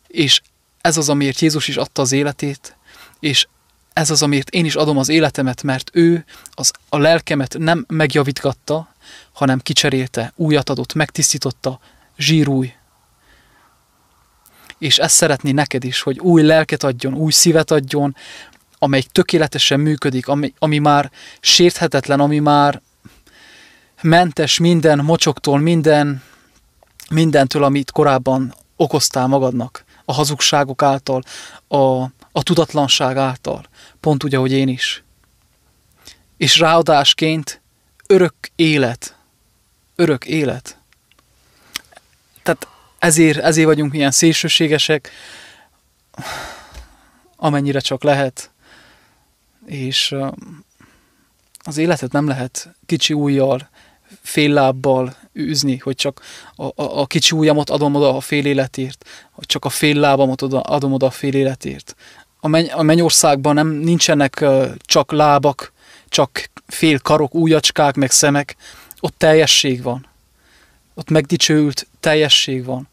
És 0.07 0.41
ez 0.81 0.97
az, 0.97 1.09
amiért 1.09 1.39
Jézus 1.39 1.67
is 1.67 1.77
adta 1.77 2.01
az 2.01 2.11
életét, 2.11 2.75
és 3.19 3.47
ez 3.93 4.09
az, 4.09 4.21
amiért 4.21 4.49
én 4.49 4.65
is 4.65 4.75
adom 4.75 4.97
az 4.97 5.09
életemet, 5.09 5.63
mert 5.63 5.89
ő 5.93 6.25
az, 6.51 6.71
a 6.89 6.97
lelkemet 6.97 7.55
nem 7.57 7.85
megjavítgatta, 7.87 8.93
hanem 9.31 9.59
kicserélte, 9.59 10.33
újat 10.35 10.69
adott, 10.69 10.93
megtisztította, 10.93 11.79
zsírúj. 12.17 12.73
És 14.77 14.97
ezt 14.97 15.15
szeretné 15.15 15.51
neked 15.51 15.83
is, 15.83 16.01
hogy 16.01 16.19
új 16.19 16.41
lelket 16.41 16.83
adjon, 16.83 17.13
új 17.13 17.31
szívet 17.31 17.71
adjon, 17.71 18.15
amely 18.77 19.03
tökéletesen 19.11 19.79
működik, 19.79 20.27
ami, 20.27 20.53
ami 20.59 20.77
már 20.77 21.11
sérthetetlen, 21.39 22.19
ami 22.19 22.39
már 22.39 22.81
mentes 24.01 24.59
minden 24.59 24.99
mocsoktól, 24.99 25.59
minden, 25.59 26.23
mindentől, 27.09 27.63
amit 27.63 27.91
korábban 27.91 28.55
okoztál 28.75 29.27
magadnak 29.27 29.85
a 30.05 30.13
hazugságok 30.13 30.81
által, 30.83 31.23
a, 31.67 32.01
a 32.31 32.43
tudatlanság 32.43 33.17
által, 33.17 33.65
pont 33.99 34.23
úgy, 34.23 34.35
ahogy 34.35 34.51
én 34.51 34.67
is. 34.67 35.03
És 36.37 36.59
ráadásként 36.59 37.61
örök 38.07 38.33
élet, 38.55 39.15
örök 39.95 40.25
élet. 40.25 40.77
Tehát 42.43 42.67
ezért, 42.99 43.37
ezért 43.37 43.67
vagyunk 43.67 43.93
ilyen 43.93 44.11
szélsőségesek, 44.11 45.11
amennyire 47.35 47.79
csak 47.79 48.03
lehet, 48.03 48.51
és 49.65 50.15
az 51.63 51.77
életet 51.77 52.11
nem 52.11 52.27
lehet 52.27 52.75
kicsi 52.85 53.13
újjal, 53.13 53.69
fél 54.21 54.53
lábbal 54.53 55.15
űzni, 55.39 55.77
hogy 55.77 55.95
csak 55.95 56.21
a, 56.55 56.63
a, 56.63 56.71
a 56.75 57.05
kicsi 57.05 57.35
ujjamat 57.35 57.69
adom 57.69 57.95
oda 57.95 58.15
a 58.15 58.21
fél 58.21 58.45
életért, 58.45 59.05
hogy 59.31 59.45
csak 59.45 59.65
a 59.65 59.69
fél 59.69 59.95
lábamat 59.95 60.41
oda, 60.41 60.59
adom 60.59 60.93
oda 60.93 61.05
a 61.05 61.11
fél 61.11 61.33
életért. 61.33 61.95
A, 62.39 62.47
menny, 62.47 62.67
a 62.67 62.81
mennyországban 62.81 63.53
nem 63.53 63.67
nincsenek 63.67 64.37
uh, 64.41 64.71
csak 64.79 65.11
lábak, 65.11 65.73
csak 66.09 66.49
fél 66.67 66.99
karok, 66.99 67.35
újacskák, 67.35 67.95
meg 67.95 68.11
szemek. 68.11 68.55
Ott 68.99 69.13
teljesség 69.17 69.83
van. 69.83 70.07
Ott 70.93 71.09
megdicsőült 71.09 71.87
teljesség 71.99 72.65
van. 72.65 72.89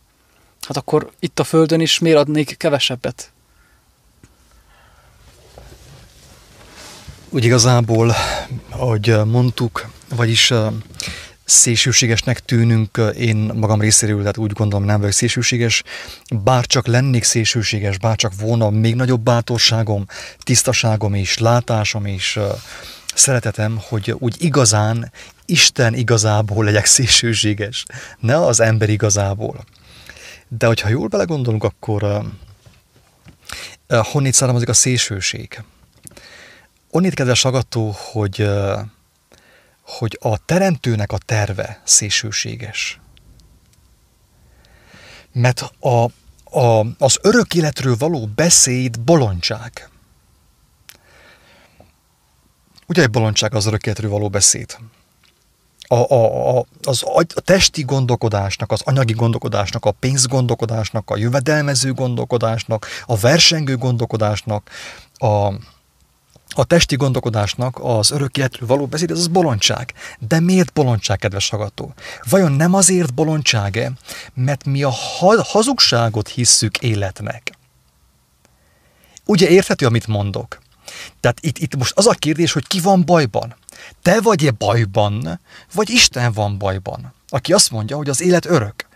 Hát 0.66 0.76
akkor 0.76 1.10
itt 1.18 1.38
a 1.38 1.44
Földön 1.44 1.80
is 1.80 1.98
miért 1.98 2.18
adnék 2.18 2.56
kevesebbet? 2.56 3.32
Úgy 7.30 7.44
igazából, 7.44 8.14
ahogy 8.68 9.16
mondtuk, 9.26 9.86
vagyis 10.14 10.52
szélsőségesnek 11.48 12.40
tűnünk, 12.40 13.00
én 13.16 13.36
magam 13.36 13.80
részéről, 13.80 14.18
tehát 14.18 14.36
úgy 14.36 14.52
gondolom 14.52 14.84
nem 14.84 14.98
vagyok 14.98 15.14
szélsőséges, 15.14 15.82
bár 16.44 16.66
csak 16.66 16.86
lennék 16.86 17.24
szélsőséges, 17.24 17.98
bár 17.98 18.16
csak 18.16 18.32
volna 18.40 18.70
még 18.70 18.94
nagyobb 18.94 19.20
bátorságom, 19.20 20.06
tisztaságom 20.38 21.14
és 21.14 21.38
látásom 21.38 22.06
és 22.06 22.38
szeretetem, 23.14 23.80
hogy 23.88 24.14
úgy 24.18 24.36
igazán, 24.38 25.12
Isten 25.46 25.94
igazából 25.94 26.64
legyek 26.64 26.84
szélsőséges, 26.96 27.84
ne 28.18 28.36
az 28.36 28.60
ember 28.60 28.88
igazából. 28.88 29.64
De 30.48 30.66
hogyha 30.66 30.88
jól 30.88 31.08
belegondolunk, 31.08 31.64
akkor 31.64 32.22
honnét 33.86 34.34
származik 34.34 34.68
a 34.68 34.72
szélsőség? 34.72 35.62
Onnét 36.90 37.14
kedves 37.14 37.44
agató, 37.44 37.96
hogy 38.12 38.42
uh, 38.42 38.80
hogy 39.88 40.18
a 40.20 40.44
teremtőnek 40.44 41.12
a 41.12 41.18
terve 41.18 41.80
szélsőséges. 41.84 43.00
Mert 45.32 45.72
a, 45.80 46.04
a, 46.58 46.86
az 46.98 47.18
örök 47.22 47.54
életről 47.54 47.96
való 47.96 48.26
beszéd 48.26 49.00
bolondság. 49.00 49.88
Ugye 52.86 53.02
egy 53.02 53.10
bolondság 53.10 53.54
az 53.54 53.66
örök 53.66 53.86
életről 53.86 54.10
való 54.10 54.28
beszéd? 54.28 54.76
A, 55.80 55.94
a, 55.94 56.58
a, 56.58 56.66
az, 56.82 57.02
a 57.04 57.22
testi 57.24 57.82
gondolkodásnak, 57.82 58.72
az 58.72 58.80
anyagi 58.84 59.12
gondolkodásnak, 59.12 59.84
a 59.84 59.90
pénzgondolkodásnak, 59.90 61.10
a 61.10 61.16
jövedelmező 61.16 61.92
gondolkodásnak, 61.92 62.86
a 63.06 63.16
versengő 63.16 63.76
gondolkodásnak, 63.76 64.70
a, 65.14 65.52
a 66.54 66.64
testi 66.64 66.96
gondolkodásnak 66.96 67.78
az 67.80 68.10
örök 68.10 68.36
életről 68.36 68.68
való 68.68 68.86
beszéd, 68.86 69.10
ez 69.10 69.18
az 69.18 69.26
bolondság. 69.26 69.92
De 70.18 70.40
miért 70.40 70.72
bolondság, 70.72 71.18
kedves 71.18 71.48
hallgató? 71.48 71.94
Vajon 72.30 72.52
nem 72.52 72.74
azért 72.74 73.14
bolondság-e, 73.14 73.92
mert 74.34 74.64
mi 74.64 74.82
a 74.82 74.92
hazugságot 75.44 76.28
hisszük 76.28 76.78
életnek? 76.78 77.52
Ugye 79.24 79.48
érthető, 79.48 79.86
amit 79.86 80.06
mondok? 80.06 80.58
Tehát 81.20 81.38
itt, 81.40 81.58
itt 81.58 81.76
most 81.76 81.92
az 81.96 82.06
a 82.06 82.12
kérdés, 82.12 82.52
hogy 82.52 82.66
ki 82.66 82.80
van 82.80 83.04
bajban? 83.04 83.56
Te 84.02 84.20
vagy-e 84.20 84.50
bajban, 84.50 85.40
vagy 85.72 85.90
Isten 85.90 86.32
van 86.32 86.58
bajban? 86.58 87.14
Aki 87.28 87.52
azt 87.52 87.70
mondja, 87.70 87.96
hogy 87.96 88.08
az 88.08 88.20
élet 88.20 88.46
örök. 88.46 88.87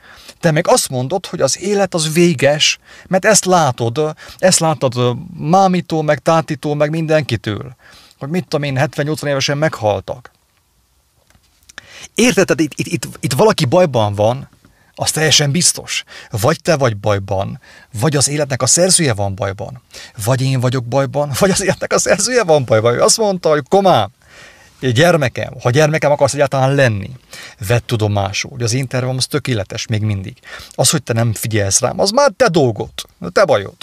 Te 0.43 0.51
meg 0.51 0.69
azt 0.69 0.89
mondod, 0.89 1.27
hogy 1.27 1.41
az 1.41 1.61
élet 1.61 1.95
az 1.95 2.13
véges, 2.13 2.79
mert 3.07 3.25
ezt 3.25 3.45
látod, 3.45 4.15
ezt 4.39 4.59
látod 4.59 5.17
mámitól, 5.37 6.03
meg 6.03 6.19
tátitól, 6.19 6.75
meg 6.75 6.91
mindenkitől. 6.91 7.77
Hogy 8.19 8.29
mit 8.29 8.49
tudom 8.49 8.63
én, 8.63 8.79
70-80 8.79 9.27
évesen 9.27 9.59
meghaltak. 9.59 10.31
Érted, 12.15 12.61
itt, 12.61 12.73
itt, 12.75 12.87
itt, 12.87 13.09
itt 13.21 13.33
valaki 13.33 13.65
bajban 13.65 14.15
van, 14.15 14.51
Az 14.95 15.11
teljesen 15.11 15.51
biztos. 15.51 16.05
Vagy 16.31 16.63
te 16.63 16.77
vagy 16.77 16.97
bajban, 16.97 17.61
vagy 18.01 18.17
az 18.17 18.29
életnek 18.29 18.63
a 18.63 18.67
szerzője 18.67 19.15
van 19.15 19.35
bajban. 19.35 19.83
Vagy 20.25 20.43
én 20.43 20.61
vagyok 20.61 20.85
bajban, 20.85 21.33
vagy 21.39 21.51
az 21.51 21.63
életnek 21.63 21.93
a 21.93 21.99
szerzője 21.99 22.45
van 22.45 22.65
bajban. 22.65 22.95
Ő 22.95 23.01
azt 23.01 23.19
mondta, 23.19 23.49
hogy 23.49 23.69
komám, 23.69 24.11
gyermekem, 24.91 25.53
ha 25.63 25.71
gyermekem 25.71 26.11
akarsz 26.11 26.35
egyáltalán 26.35 26.75
lenni, 26.75 27.11
vedd 27.67 27.81
tudomásul, 27.87 28.51
hogy 28.51 28.63
az 28.63 28.73
én 28.73 28.87
tervem 28.87 29.17
az 29.17 29.27
tökéletes 29.27 29.87
még 29.87 30.03
mindig. 30.03 30.37
Az, 30.71 30.91
hogy 30.91 31.03
te 31.03 31.13
nem 31.13 31.33
figyelsz 31.33 31.81
rám, 31.81 32.01
az 32.01 32.11
már 32.11 32.31
te 32.37 32.49
dolgod, 32.49 32.91
te 33.33 33.45
bajod. 33.45 33.77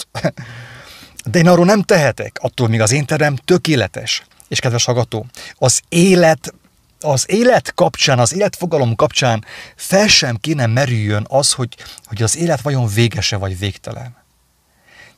De 1.30 1.38
én 1.38 1.48
arról 1.48 1.64
nem 1.64 1.82
tehetek, 1.82 2.38
attól 2.40 2.68
még 2.68 2.80
az 2.80 2.92
én 2.92 3.06
tervem 3.06 3.36
tökéletes. 3.36 4.22
És 4.48 4.60
kedves 4.60 4.84
hallgató, 4.84 5.26
az 5.54 5.80
élet 5.88 6.54
az 7.02 7.24
élet 7.28 7.74
kapcsán, 7.74 8.18
az 8.18 8.34
életfogalom 8.34 8.94
kapcsán 8.94 9.44
fel 9.76 10.08
sem 10.08 10.36
kéne 10.36 10.66
merüljön 10.66 11.26
az, 11.28 11.52
hogy, 11.52 11.76
hogy 12.04 12.22
az 12.22 12.36
élet 12.36 12.60
vajon 12.60 12.86
végese 12.86 13.36
vagy 13.36 13.58
végtelen. 13.58 14.16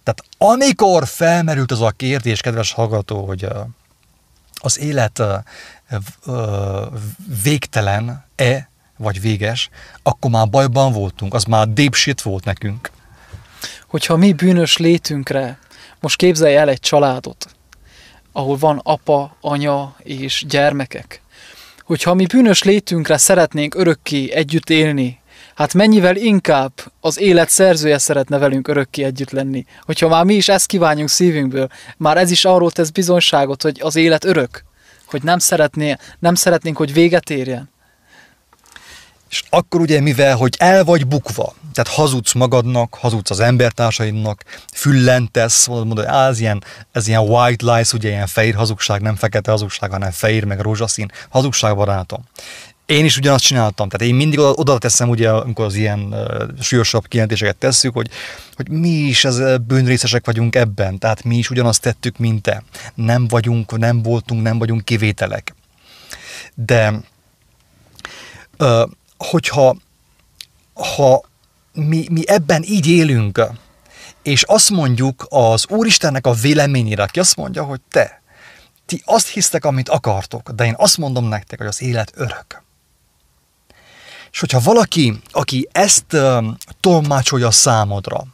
Tehát 0.04 0.24
amikor 0.38 1.06
felmerült 1.06 1.72
az 1.72 1.80
a 1.80 1.90
kérdés, 1.90 2.40
kedves 2.40 2.72
hallgató, 2.72 3.26
hogy 3.26 3.48
az 4.62 4.78
élet 4.78 5.22
végtelen-e, 7.42 8.68
vagy 8.96 9.20
véges, 9.20 9.68
akkor 10.02 10.30
már 10.30 10.48
bajban 10.48 10.92
voltunk, 10.92 11.34
az 11.34 11.44
már 11.44 11.68
deep 11.68 11.94
shit 11.94 12.22
volt 12.22 12.44
nekünk. 12.44 12.90
Hogyha 13.86 14.16
mi 14.16 14.32
bűnös 14.32 14.76
létünkre, 14.76 15.58
most 16.00 16.16
képzelj 16.16 16.56
el 16.56 16.68
egy 16.68 16.80
családot, 16.80 17.54
ahol 18.32 18.56
van 18.56 18.80
apa, 18.82 19.36
anya 19.40 19.96
és 19.98 20.44
gyermekek, 20.48 21.22
hogyha 21.84 22.14
mi 22.14 22.26
bűnös 22.26 22.62
létünkre 22.62 23.16
szeretnénk 23.16 23.74
örökké 23.74 24.32
együtt 24.32 24.70
élni, 24.70 25.20
hát 25.54 25.74
mennyivel 25.74 26.16
inkább 26.16 26.72
az 27.00 27.18
élet 27.18 27.48
szerzője 27.48 27.98
szeretne 27.98 28.38
velünk 28.38 28.68
örökké 28.68 29.02
együtt 29.04 29.30
lenni. 29.30 29.64
Hogyha 29.80 30.08
már 30.08 30.24
mi 30.24 30.34
is 30.34 30.48
ezt 30.48 30.66
kívánjunk 30.66 31.08
szívünkből, 31.08 31.68
már 31.96 32.16
ez 32.16 32.30
is 32.30 32.44
arról 32.44 32.70
tesz 32.70 32.90
bizonyságot, 32.90 33.62
hogy 33.62 33.80
az 33.82 33.96
élet 33.96 34.24
örök, 34.24 34.64
hogy 35.06 35.22
nem, 35.22 35.38
szeretné, 35.38 35.96
nem 36.18 36.34
szeretnénk, 36.34 36.76
hogy 36.76 36.92
véget 36.92 37.30
érjen. 37.30 37.70
És 39.30 39.42
akkor 39.50 39.80
ugye 39.80 40.00
mivel, 40.00 40.36
hogy 40.36 40.54
el 40.58 40.84
vagy 40.84 41.06
bukva, 41.06 41.54
tehát 41.72 41.90
hazudsz 41.90 42.32
magadnak, 42.32 42.94
hazudsz 42.94 43.30
az 43.30 43.40
embertársaidnak, 43.40 44.44
füllentesz, 44.72 45.66
mondod, 45.66 45.98
hogy 45.98 46.14
ez 46.14 46.40
ilyen, 46.40 46.64
ez 46.92 47.08
ilyen 47.08 47.20
white 47.20 47.72
lies, 47.72 47.92
ugye 47.92 48.08
ilyen 48.08 48.26
fehér 48.26 48.54
hazugság, 48.54 49.00
nem 49.00 49.16
fekete 49.16 49.50
hazugság, 49.50 49.90
hanem 49.90 50.10
fehér, 50.10 50.44
meg 50.44 50.60
rózsaszín 50.60 51.10
hazugság, 51.28 51.76
barátom. 51.76 52.24
Én 52.86 53.04
is 53.04 53.16
ugyanazt 53.16 53.44
csináltam, 53.44 53.88
tehát 53.88 54.08
én 54.08 54.14
mindig 54.14 54.38
oda, 54.38 54.50
oda 54.50 54.78
teszem, 54.78 55.08
ugye, 55.08 55.30
amikor 55.30 55.64
az 55.64 55.74
ilyen 55.74 56.00
uh, 56.00 56.60
súlyosabb 56.60 57.08
kijelentéseket 57.08 57.56
tesszük, 57.56 57.92
hogy, 57.92 58.10
hogy 58.54 58.68
mi 58.68 58.88
is 58.88 59.24
ez 59.24 59.58
bűnrészesek 59.66 60.26
vagyunk 60.26 60.56
ebben, 60.56 60.98
tehát 60.98 61.24
mi 61.24 61.36
is 61.36 61.50
ugyanazt 61.50 61.80
tettük, 61.80 62.18
mint 62.18 62.42
te. 62.42 62.62
Nem 62.94 63.28
vagyunk, 63.28 63.78
nem 63.78 64.02
voltunk, 64.02 64.42
nem 64.42 64.58
vagyunk 64.58 64.84
kivételek. 64.84 65.54
De 66.54 67.00
uh, 68.58 68.90
hogyha 69.16 69.76
ha 70.74 71.22
mi, 71.72 72.06
mi 72.10 72.28
ebben 72.28 72.62
így 72.62 72.88
élünk, 72.88 73.46
és 74.22 74.42
azt 74.42 74.70
mondjuk 74.70 75.26
az 75.28 75.66
Úristennek 75.68 76.26
a 76.26 76.32
véleményére, 76.32 77.02
aki 77.02 77.18
azt 77.18 77.36
mondja, 77.36 77.64
hogy 77.64 77.80
te, 77.90 78.22
ti 78.86 79.02
azt 79.04 79.28
hisztek, 79.28 79.64
amit 79.64 79.88
akartok, 79.88 80.50
de 80.50 80.64
én 80.64 80.74
azt 80.76 80.98
mondom 80.98 81.28
nektek, 81.28 81.58
hogy 81.58 81.66
az 81.66 81.82
élet 81.82 82.12
örök. 82.14 82.62
És 84.32 84.40
hogyha 84.40 84.60
valaki, 84.60 85.20
aki 85.30 85.68
ezt 85.72 86.12
uh, 86.12 86.44
tolmácsolja 86.80 87.50
számodra, 87.50 88.24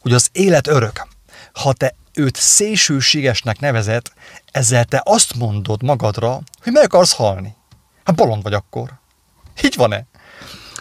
hogy 0.00 0.12
az 0.12 0.28
élet 0.32 0.66
örök, 0.66 1.06
ha 1.52 1.72
te 1.72 1.94
őt 2.14 2.36
szélsőségesnek 2.36 3.60
nevezed, 3.60 4.02
ezzel 4.50 4.84
te 4.84 5.02
azt 5.04 5.34
mondod 5.34 5.82
magadra, 5.82 6.40
hogy 6.62 6.72
meg 6.72 6.82
akarsz 6.82 7.12
halni. 7.12 7.54
Hát 8.04 8.16
bolond 8.16 8.42
vagy 8.42 8.54
akkor. 8.54 8.90
Így 9.62 9.76
van-e? 9.76 10.06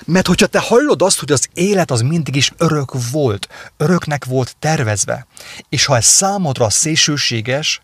Mert 0.06 0.28
hogyha 0.28 0.48
te 0.48 0.60
hallod 0.60 1.02
azt, 1.02 1.20
hogy 1.20 1.32
az 1.32 1.50
élet 1.54 1.92
az 1.92 2.02
mindig 2.02 2.36
is 2.36 2.52
örök 2.58 3.10
volt, 3.12 3.48
öröknek 3.78 4.26
volt 4.26 4.56
tervezve, 4.60 5.28
és 5.70 5.86
ha 5.86 5.96
ez 5.96 6.06
számodra 6.06 6.70
szélsőséges, 6.70 7.82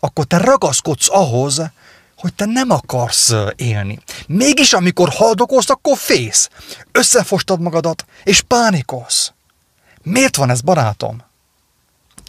akkor 0.00 0.24
te 0.24 0.36
ragaszkodsz 0.36 1.08
ahhoz, 1.10 1.62
hogy 2.18 2.34
te 2.34 2.44
nem 2.44 2.70
akarsz 2.70 3.32
élni. 3.56 3.98
Mégis 4.26 4.72
amikor 4.72 5.08
haldokolsz, 5.08 5.70
akkor 5.70 5.96
fész. 5.96 6.48
Összefostad 6.92 7.60
magadat, 7.60 8.04
és 8.24 8.40
pánikolsz. 8.40 9.32
Miért 10.02 10.36
van 10.36 10.50
ez, 10.50 10.60
barátom? 10.60 11.24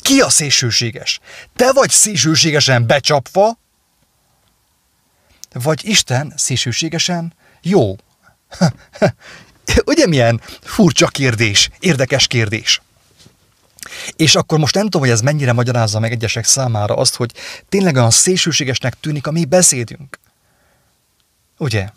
Ki 0.02 0.22
a 0.22 0.30
szélsőséges? 0.30 1.20
Te 1.56 1.72
vagy 1.72 1.90
szélsőségesen 1.90 2.88
becsapva, 2.88 3.58
vagy 5.54 5.86
Isten 5.86 6.34
szélsőségesen 6.38 7.34
jó. 7.62 7.96
Ugye 9.86 10.08
milyen 10.08 10.42
furcsa 10.62 11.08
kérdés, 11.08 11.70
érdekes 11.80 12.28
kérdés. 12.28 12.82
És 14.16 14.36
akkor 14.36 14.60
most 14.60 14.76
nem 14.76 14.84
tudom, 14.84 15.02
hogy 15.02 15.10
ez 15.10 15.22
mennyire 15.22 15.54
magyarázza 15.54 16.00
meg 16.00 16.12
egyesek 16.12 16.46
számára 16.46 16.96
azt, 16.96 17.16
hogy 17.16 17.34
tényleg 17.70 17.96
olyan 17.96 18.12
szélsőségesnek 18.12 19.00
tűnik 19.00 19.28
a 19.28 19.32
mi 19.32 19.46
beszédünk. 19.46 20.20
Ugye? 21.58 21.90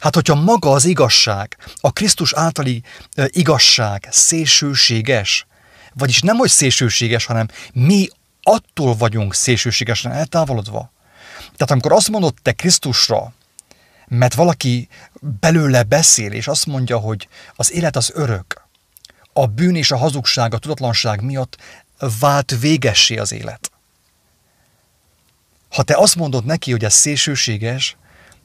Hát, 0.00 0.14
hogyha 0.14 0.34
maga 0.34 0.70
az 0.70 0.84
igazság, 0.84 1.56
a 1.80 1.92
Krisztus 1.92 2.32
általi 2.32 2.82
igazság 3.26 4.08
szélsőséges, 4.10 5.46
vagyis 5.94 6.20
nem, 6.20 6.36
hogy 6.36 6.50
szélsőséges, 6.50 7.24
hanem 7.24 7.48
mi 7.72 8.08
attól 8.42 8.94
vagyunk 8.94 9.34
szélsőségesen 9.34 10.12
eltávolodva. 10.12 10.92
Tehát 11.40 11.70
amikor 11.70 11.92
azt 11.92 12.08
mondod 12.08 12.34
te 12.42 12.52
Krisztusra, 12.52 13.32
mert 14.08 14.34
valaki 14.34 14.88
belőle 15.40 15.82
beszél, 15.82 16.32
és 16.32 16.48
azt 16.48 16.66
mondja, 16.66 16.98
hogy 16.98 17.28
az 17.54 17.72
élet 17.72 17.96
az 17.96 18.10
örök, 18.14 18.65
a 19.36 19.46
bűn 19.46 19.74
és 19.74 19.90
a 19.90 19.96
hazugság, 19.96 20.54
a 20.54 20.58
tudatlanság 20.58 21.22
miatt 21.22 21.56
vált 22.20 22.58
végessé 22.60 23.16
az 23.16 23.32
élet. 23.32 23.70
Ha 25.70 25.82
te 25.82 25.96
azt 25.96 26.16
mondod 26.16 26.44
neki, 26.44 26.70
hogy 26.70 26.84
ez 26.84 26.94
szélsőséges, 26.94 27.96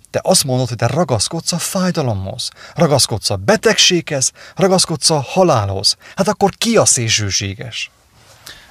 te 0.10 0.20
azt 0.24 0.44
mondod, 0.44 0.68
hogy 0.68 0.78
te 0.78 0.88
ragaszkodsz 0.88 1.52
a 1.52 1.58
fájdalomhoz, 1.58 2.50
ragaszkodsz 2.76 3.30
a 3.30 3.36
betegséghez, 3.36 4.32
ragaszkodsz 4.56 5.10
a 5.10 5.20
halálhoz. 5.20 5.98
Hát 6.16 6.28
akkor 6.28 6.52
ki 6.58 6.78
a 6.78 6.86
szélsőséges? 6.86 7.92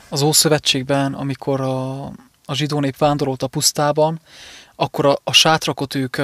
Az 0.08 0.22
Ószövetségben, 0.22 1.14
amikor 1.14 1.60
a, 1.60 2.04
a 2.44 2.54
zsidó 2.54 2.80
nép 2.80 2.96
vándorolt 2.96 3.42
a 3.42 3.46
pusztában, 3.46 4.20
akkor 4.76 5.06
a, 5.06 5.18
a 5.24 5.32
sátrakot 5.32 5.94
ők 5.94 6.16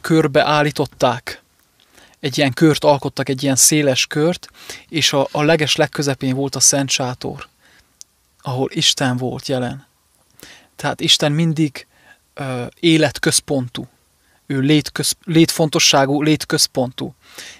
körbe 0.00 0.42
egy 2.22 2.38
ilyen 2.38 2.52
kört 2.52 2.84
alkottak, 2.84 3.28
egy 3.28 3.42
ilyen 3.42 3.56
széles 3.56 4.06
kört, 4.06 4.48
és 4.88 5.12
a, 5.12 5.28
a 5.30 5.42
leges 5.42 5.76
legközepén 5.76 6.34
volt 6.34 6.54
a 6.54 6.60
Szent 6.60 6.90
Sátor, 6.90 7.48
ahol 8.42 8.70
Isten 8.72 9.16
volt 9.16 9.48
jelen. 9.48 9.86
Tehát 10.76 11.00
Isten 11.00 11.32
mindig 11.32 11.86
ö, 12.34 12.64
életközpontú, 12.80 13.88
ő 14.46 14.60
létköz, 14.60 15.16
létfontosságú, 15.24 16.22
létközpontú. 16.22 17.14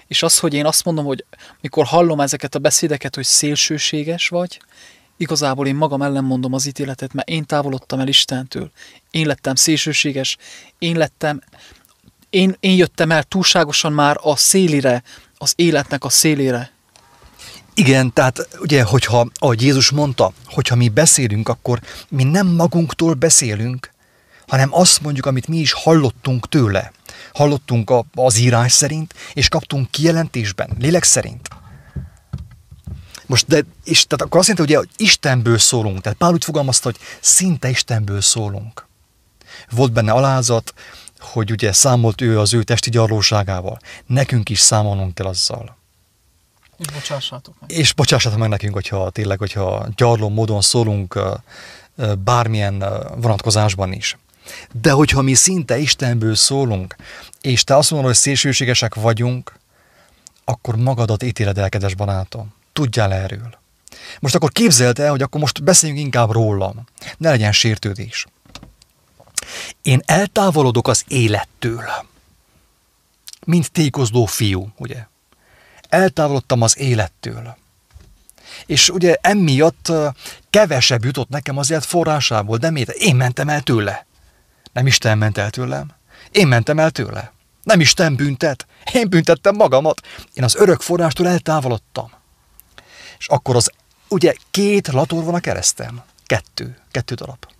És 0.07 0.23
az, 0.23 0.39
hogy 0.39 0.53
én 0.53 0.65
azt 0.65 0.85
mondom, 0.85 1.05
hogy 1.05 1.25
mikor 1.61 1.85
hallom 1.85 2.19
ezeket 2.19 2.55
a 2.55 2.59
beszédeket, 2.59 3.15
hogy 3.15 3.25
szélsőséges 3.25 4.27
vagy, 4.27 4.59
igazából 5.17 5.67
én 5.67 5.75
magam 5.75 6.01
ellen 6.01 6.23
mondom 6.23 6.53
az 6.53 6.65
ítéletet, 6.65 7.13
mert 7.13 7.29
én 7.29 7.45
távolodtam 7.45 7.99
el 7.99 8.07
Istentől. 8.07 8.71
Én 9.11 9.27
lettem 9.27 9.55
szélsőséges, 9.55 10.37
én 10.77 10.97
lettem, 10.97 11.41
én, 12.33 12.55
én 12.59 12.75
jöttem 12.75 13.11
el 13.11 13.23
túlságosan 13.23 13.93
már 13.93 14.17
a 14.21 14.35
szélire, 14.35 15.03
az 15.37 15.53
életnek 15.55 16.03
a 16.03 16.09
szélére. 16.09 16.71
Igen, 17.73 18.13
tehát 18.13 18.47
ugye, 18.59 18.83
hogyha, 18.83 19.27
ahogy 19.33 19.61
Jézus 19.61 19.91
mondta, 19.91 20.33
hogyha 20.45 20.75
mi 20.75 20.89
beszélünk, 20.89 21.49
akkor 21.49 21.79
mi 22.09 22.23
nem 22.23 22.47
magunktól 22.47 23.13
beszélünk, 23.13 23.91
hanem 24.47 24.73
azt 24.73 25.01
mondjuk, 25.01 25.25
amit 25.25 25.47
mi 25.47 25.57
is 25.57 25.73
hallottunk 25.73 26.49
tőle. 26.49 26.91
Hallottunk 27.33 27.89
a, 27.89 28.05
az 28.15 28.37
írás 28.37 28.71
szerint, 28.71 29.13
és 29.33 29.49
kaptunk 29.49 29.91
kijelentésben, 29.91 30.69
lélek 30.79 31.03
szerint. 31.03 31.49
Most, 33.25 33.47
de, 33.47 33.63
és 33.83 34.05
tehát 34.07 34.25
akkor 34.25 34.39
azt 34.39 34.47
jelenti, 34.47 34.71
ugye, 34.71 34.77
hogy 34.77 34.89
Istenből 34.95 35.57
szólunk. 35.57 36.01
Tehát 36.01 36.17
Pál 36.17 36.33
úgy 36.33 36.43
fogalmazta, 36.43 36.89
hogy 36.89 36.99
szinte 37.21 37.69
Istenből 37.69 38.21
szólunk. 38.21 38.87
Volt 39.69 39.91
benne 39.91 40.11
alázat, 40.11 40.73
hogy 41.23 41.51
ugye 41.51 41.71
számolt 41.71 42.21
ő 42.21 42.39
az 42.39 42.53
ő 42.53 42.63
testi 42.63 42.89
gyarlóságával. 42.89 43.79
Nekünk 44.05 44.49
is 44.49 44.59
számolnunk 44.59 45.15
kell 45.15 45.25
azzal. 45.25 45.77
És 46.77 46.85
bocsássátok 46.93 47.55
meg. 47.59 47.71
És 47.71 47.93
bocsássátok 47.93 48.39
meg 48.39 48.49
nekünk, 48.49 48.73
hogyha 48.73 49.09
tényleg, 49.09 49.37
hogyha 49.37 49.87
gyarló 49.95 50.29
módon 50.29 50.61
szólunk 50.61 51.19
bármilyen 52.23 52.83
vonatkozásban 53.15 53.91
is. 53.91 54.17
De 54.81 54.91
hogyha 54.91 55.21
mi 55.21 55.33
szinte 55.33 55.77
Istenből 55.77 56.35
szólunk, 56.35 56.95
és 57.41 57.63
te 57.63 57.75
azt 57.75 57.91
mondod, 57.91 58.09
hogy 58.09 58.17
szélsőségesek 58.19 58.95
vagyunk, 58.95 59.59
akkor 60.45 60.75
magadat 60.75 61.23
ítéled 61.23 61.57
el, 61.57 61.69
kedves 61.69 61.95
barátom. 61.95 62.53
Tudjál 62.73 63.13
erről. 63.13 63.57
Most 64.19 64.35
akkor 64.35 64.51
képzeld 64.51 64.99
el, 64.99 65.09
hogy 65.09 65.21
akkor 65.21 65.41
most 65.41 65.63
beszéljünk 65.63 66.01
inkább 66.01 66.31
rólam. 66.31 66.87
Ne 67.17 67.29
legyen 67.29 67.51
sértődés. 67.51 68.25
Én 69.81 70.01
eltávolodok 70.05 70.87
az 70.87 71.03
élettől. 71.07 71.83
Mint 73.45 73.71
tékozló 73.71 74.25
fiú, 74.25 74.71
ugye? 74.77 75.05
Eltávolodtam 75.89 76.61
az 76.61 76.77
élettől. 76.77 77.57
És 78.65 78.89
ugye 78.89 79.17
emiatt 79.21 79.91
kevesebb 80.49 81.05
jutott 81.05 81.29
nekem 81.29 81.57
az 81.57 81.69
élet 81.69 81.85
forrásából, 81.85 82.57
de 82.57 82.69
miért? 82.69 82.89
Én 82.89 83.15
mentem 83.15 83.49
el 83.49 83.61
tőle. 83.61 84.05
Nem 84.73 84.87
Isten 84.87 85.17
ment 85.17 85.37
el 85.37 85.49
tőlem. 85.49 85.91
Én 86.31 86.47
mentem 86.47 86.79
el 86.79 86.91
tőle. 86.91 87.33
Nem 87.63 87.79
Isten 87.79 88.15
büntet. 88.15 88.67
Én 88.93 89.09
büntettem 89.09 89.55
magamat. 89.55 90.01
Én 90.33 90.43
az 90.43 90.55
örök 90.55 90.81
forrástól 90.81 91.27
eltávolodtam. 91.27 92.11
És 93.17 93.27
akkor 93.27 93.55
az, 93.55 93.71
ugye 94.07 94.33
két 94.51 94.87
lator 94.87 95.23
van 95.23 95.33
a 95.33 95.39
keresztem. 95.39 96.01
Kettő. 96.25 96.77
Kettő 96.91 97.15
darab. 97.15 97.52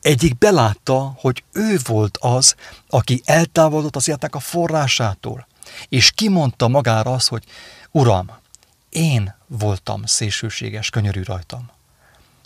Egyik 0.00 0.38
belátta, 0.38 1.14
hogy 1.18 1.44
ő 1.52 1.78
volt 1.84 2.18
az, 2.20 2.54
aki 2.88 3.22
eltávolodott 3.24 3.96
az 3.96 4.08
életnek 4.08 4.34
a 4.34 4.40
forrásától, 4.40 5.46
és 5.88 6.10
kimondta 6.10 6.68
magára 6.68 7.12
az, 7.12 7.26
hogy 7.26 7.44
Uram, 7.90 8.30
én 8.88 9.34
voltam 9.46 10.04
szélsőséges, 10.04 10.90
könyörű 10.90 11.22
rajtam. 11.22 11.70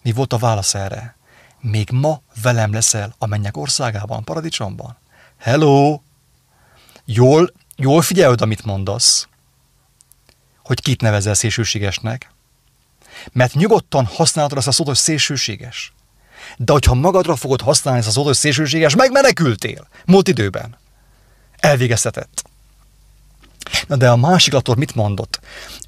Mi 0.03 0.13
volt 0.13 0.33
a 0.33 0.39
válasz 0.39 0.75
erre? 0.75 1.17
Még 1.61 1.91
ma 1.91 2.21
velem 2.43 2.73
leszel 2.73 3.15
a 3.19 3.27
mennyek 3.27 3.57
országában, 3.57 4.25
paradicsomban? 4.25 4.97
Hello! 5.39 6.01
Jól, 7.05 7.53
jól 7.77 8.03
figyelj 8.03 8.35
amit 8.39 8.65
mondasz, 8.65 9.29
hogy 10.65 10.81
kit 10.81 11.01
nevezel 11.01 11.35
szélsőségesnek, 11.35 12.31
mert 13.33 13.55
nyugodtan 13.55 14.07
használhatod 14.07 14.59
ezt 14.59 14.67
a 14.67 14.73
szót, 14.73 14.87
hogy 14.87 14.97
szélsőséges. 14.97 15.93
De 16.57 16.73
hogyha 16.73 16.95
magadra 16.95 17.37
fogod 17.37 17.61
használni 17.61 18.01
ezt 18.01 18.09
a 18.09 18.11
szót, 18.11 18.25
hogy 18.25 18.35
szélsőséges, 18.35 18.95
megmenekültél 18.95 19.89
múlt 20.07 20.29
időben. 20.29 20.77
Elvégeztetett. 21.59 22.45
Na 23.87 23.97
de 23.97 24.11
a 24.11 24.17
másik 24.17 24.53
lator 24.53 24.77
mit 24.77 24.95
mondott? 24.95 25.41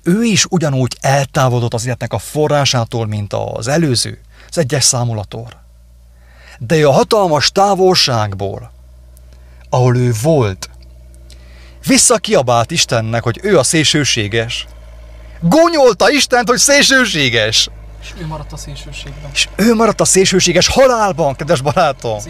Ő 0.02 0.22
is 0.22 0.44
ugyanúgy 0.48 0.96
eltávolodott 1.00 1.74
az 1.74 1.86
életnek 1.86 2.12
a 2.12 2.18
forrásától, 2.18 3.06
mint 3.06 3.32
az 3.32 3.68
előző, 3.68 4.20
az 4.48 4.58
egyes 4.58 4.84
számulator. 4.84 5.56
De 6.58 6.86
a 6.86 6.92
hatalmas 6.92 7.50
távolságból, 7.50 8.72
ahol 9.70 9.96
ő 9.96 10.12
volt, 10.22 10.70
visszakiabált 11.86 12.70
Istennek, 12.70 13.22
hogy 13.22 13.40
ő 13.42 13.58
a 13.58 13.62
szélsőséges. 13.62 14.66
Gonyolta 15.40 16.10
Istent, 16.10 16.48
hogy 16.48 16.58
szélsőséges. 16.58 17.70
És 18.04 18.10
ő 18.20 18.26
maradt 18.26 18.52
a 18.52 18.56
szélsőségben. 18.56 19.30
És 19.32 19.48
ő 19.56 19.74
maradt 19.74 20.00
a 20.00 20.04
szélsőséges 20.04 20.66
halálban, 20.66 21.34
kedves 21.34 21.60
barátom. 21.60 22.16
Az 22.16 22.28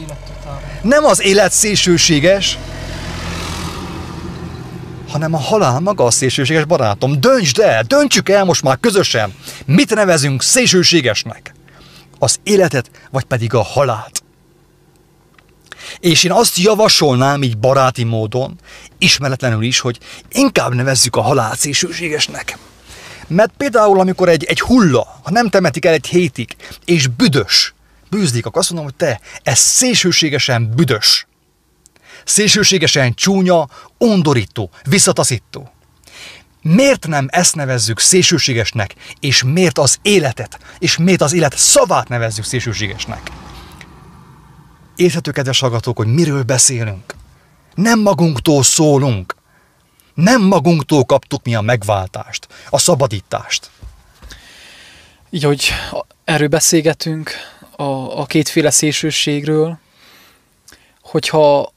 Nem 0.82 1.04
az 1.04 1.22
élet 1.22 1.52
szélsőséges, 1.52 2.58
hanem 5.08 5.34
a 5.34 5.38
halál 5.38 5.80
maga 5.80 6.04
a 6.04 6.10
szélsőséges 6.10 6.64
barátom. 6.64 7.20
Döntsd 7.20 7.58
el, 7.58 7.82
döntsük 7.82 8.28
el 8.28 8.44
most 8.44 8.62
már 8.62 8.78
közösen, 8.80 9.34
mit 9.66 9.94
nevezünk 9.94 10.42
szélsőségesnek. 10.42 11.54
Az 12.18 12.38
életet, 12.42 12.90
vagy 13.10 13.24
pedig 13.24 13.54
a 13.54 13.62
halált. 13.62 14.22
És 16.00 16.24
én 16.24 16.32
azt 16.32 16.56
javasolnám 16.58 17.42
így 17.42 17.58
baráti 17.58 18.04
módon, 18.04 18.60
ismeretlenül 18.98 19.62
is, 19.62 19.80
hogy 19.80 19.98
inkább 20.30 20.74
nevezzük 20.74 21.16
a 21.16 21.20
halált 21.20 21.58
szélsőségesnek. 21.58 22.58
Mert 23.26 23.52
például, 23.56 24.00
amikor 24.00 24.28
egy, 24.28 24.44
egy 24.44 24.60
hulla, 24.60 25.20
ha 25.22 25.30
nem 25.30 25.48
temetik 25.48 25.84
el 25.84 25.92
egy 25.92 26.06
hétig, 26.06 26.56
és 26.84 27.06
büdös, 27.06 27.74
bűzlik, 28.10 28.46
akkor 28.46 28.60
azt 28.60 28.70
mondom, 28.70 28.88
hogy 28.88 29.08
te, 29.08 29.20
ez 29.42 29.58
szélsőségesen 29.58 30.72
büdös 30.74 31.26
szélsőségesen 32.24 33.14
csúnya, 33.14 33.68
undorító, 33.98 34.70
visszataszító. 34.88 35.72
Miért 36.62 37.06
nem 37.06 37.26
ezt 37.30 37.54
nevezzük 37.54 38.00
szélsőségesnek, 38.00 38.94
és 39.20 39.42
miért 39.42 39.78
az 39.78 39.98
életet, 40.02 40.58
és 40.78 40.96
miért 40.96 41.20
az 41.20 41.32
élet 41.32 41.56
szavát 41.56 42.08
nevezzük 42.08 42.44
szélsőségesnek? 42.44 43.30
Érthető, 44.96 45.30
kedves 45.30 45.60
hallgatók, 45.60 45.96
hogy 45.96 46.06
miről 46.06 46.42
beszélünk. 46.42 47.14
Nem 47.74 48.00
magunktól 48.00 48.62
szólunk. 48.62 49.34
Nem 50.14 50.42
magunktól 50.42 51.04
kaptuk 51.04 51.44
mi 51.44 51.54
a 51.54 51.60
megváltást, 51.60 52.48
a 52.70 52.78
szabadítást. 52.78 53.70
Így, 55.30 55.42
hogy 55.42 55.70
erről 56.24 56.48
beszélgetünk, 56.48 57.30
a, 57.76 58.20
a 58.20 58.26
kétféle 58.26 58.70
szélsőségről, 58.70 59.78
hogyha 61.02 61.72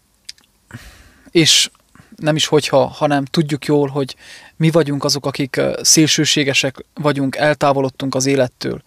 és 1.32 1.70
nem 2.16 2.36
is 2.36 2.46
hogyha, 2.46 2.88
hanem 2.88 3.26
tudjuk 3.26 3.66
jól, 3.66 3.88
hogy 3.88 4.16
mi 4.56 4.72
vagyunk 4.72 5.04
azok, 5.04 5.26
akik 5.26 5.62
szélsőségesek 5.82 6.86
vagyunk, 6.94 7.36
eltávolodtunk 7.36 8.16
az 8.16 8.26
élettől. 8.26 8.82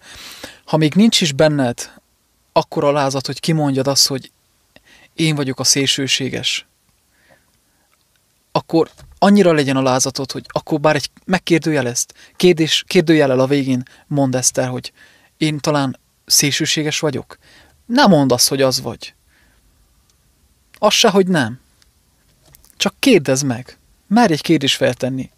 Ha 0.65 0.77
még 0.77 0.93
nincs 0.93 1.21
is 1.21 1.31
benned 1.31 1.93
akkor 2.51 2.83
alázat, 2.83 3.25
hogy 3.25 3.39
kimondjad 3.39 3.87
azt, 3.87 4.07
hogy 4.07 4.31
én 5.13 5.35
vagyok 5.35 5.59
a 5.59 5.63
szélsőséges, 5.63 6.65
akkor 8.51 8.89
annyira 9.23 9.53
legyen 9.53 9.77
a 9.77 9.81
lázatod, 9.81 10.31
hogy 10.31 10.45
akkor 10.47 10.79
bár 10.79 10.95
egy 10.95 11.09
megkérdőjelezt, 11.25 12.13
kérdés, 12.35 12.83
kérdőjelel 12.87 13.39
a 13.39 13.47
végén 13.47 13.83
mondd 14.07 14.35
ezt 14.35 14.57
el, 14.57 14.69
hogy 14.69 14.91
én 15.37 15.59
talán 15.59 15.99
szélsőséges 16.25 16.99
vagyok. 16.99 17.37
Nem 17.85 18.09
mondd 18.09 18.33
azt, 18.33 18.47
hogy 18.47 18.61
az 18.61 18.81
vagy. 18.81 19.13
Az 20.77 20.93
se, 20.93 21.09
hogy 21.09 21.27
nem. 21.27 21.59
Csak 22.77 22.93
kérdezz 22.99 23.41
meg. 23.41 23.77
Merj 24.07 24.33
egy 24.33 24.41
kérdést 24.41 24.75
feltenni. 24.75 25.31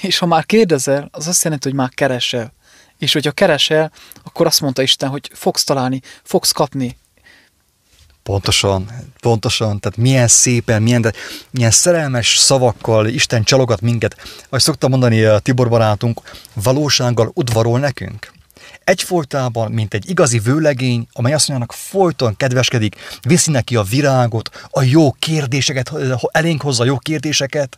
És 0.00 0.18
ha 0.18 0.26
már 0.26 0.46
kérdezel, 0.46 1.08
az 1.12 1.26
azt 1.26 1.44
jelenti, 1.44 1.68
hogy 1.68 1.76
már 1.76 1.90
keresel. 1.90 2.52
És 2.98 3.12
hogyha 3.12 3.32
keresel, 3.32 3.92
akkor 4.24 4.46
azt 4.46 4.60
mondta 4.60 4.82
Isten, 4.82 5.08
hogy 5.08 5.30
fogsz 5.34 5.64
találni, 5.64 6.00
fogsz 6.22 6.52
kapni. 6.52 6.96
Pontosan, 8.26 8.90
pontosan, 9.20 9.80
tehát 9.80 9.98
milyen 9.98 10.28
szépen, 10.28 10.82
milyen, 10.82 11.00
de, 11.00 11.12
milyen 11.50 11.70
szerelmes 11.70 12.36
szavakkal 12.36 13.06
Isten 13.06 13.42
csalogat 13.42 13.80
minket. 13.80 14.16
Ahogy 14.48 14.60
szoktam 14.60 14.90
mondani 14.90 15.22
a 15.22 15.38
Tibor 15.38 15.68
barátunk, 15.68 16.20
valósággal 16.54 17.30
udvarol 17.34 17.78
nekünk 17.78 18.34
egyfolytában, 18.84 19.72
mint 19.72 19.94
egy 19.94 20.10
igazi 20.10 20.38
vőlegény, 20.38 21.06
amely 21.12 21.32
mondjának 21.32 21.72
folyton 21.72 22.36
kedveskedik, 22.36 22.96
viszi 23.22 23.50
neki 23.50 23.76
a 23.76 23.82
virágot, 23.82 24.66
a 24.70 24.82
jó 24.82 25.12
kérdéseket, 25.12 25.92
elénk 26.30 26.62
hozza 26.62 26.82
a 26.82 26.86
jó 26.86 26.98
kérdéseket, 26.98 27.76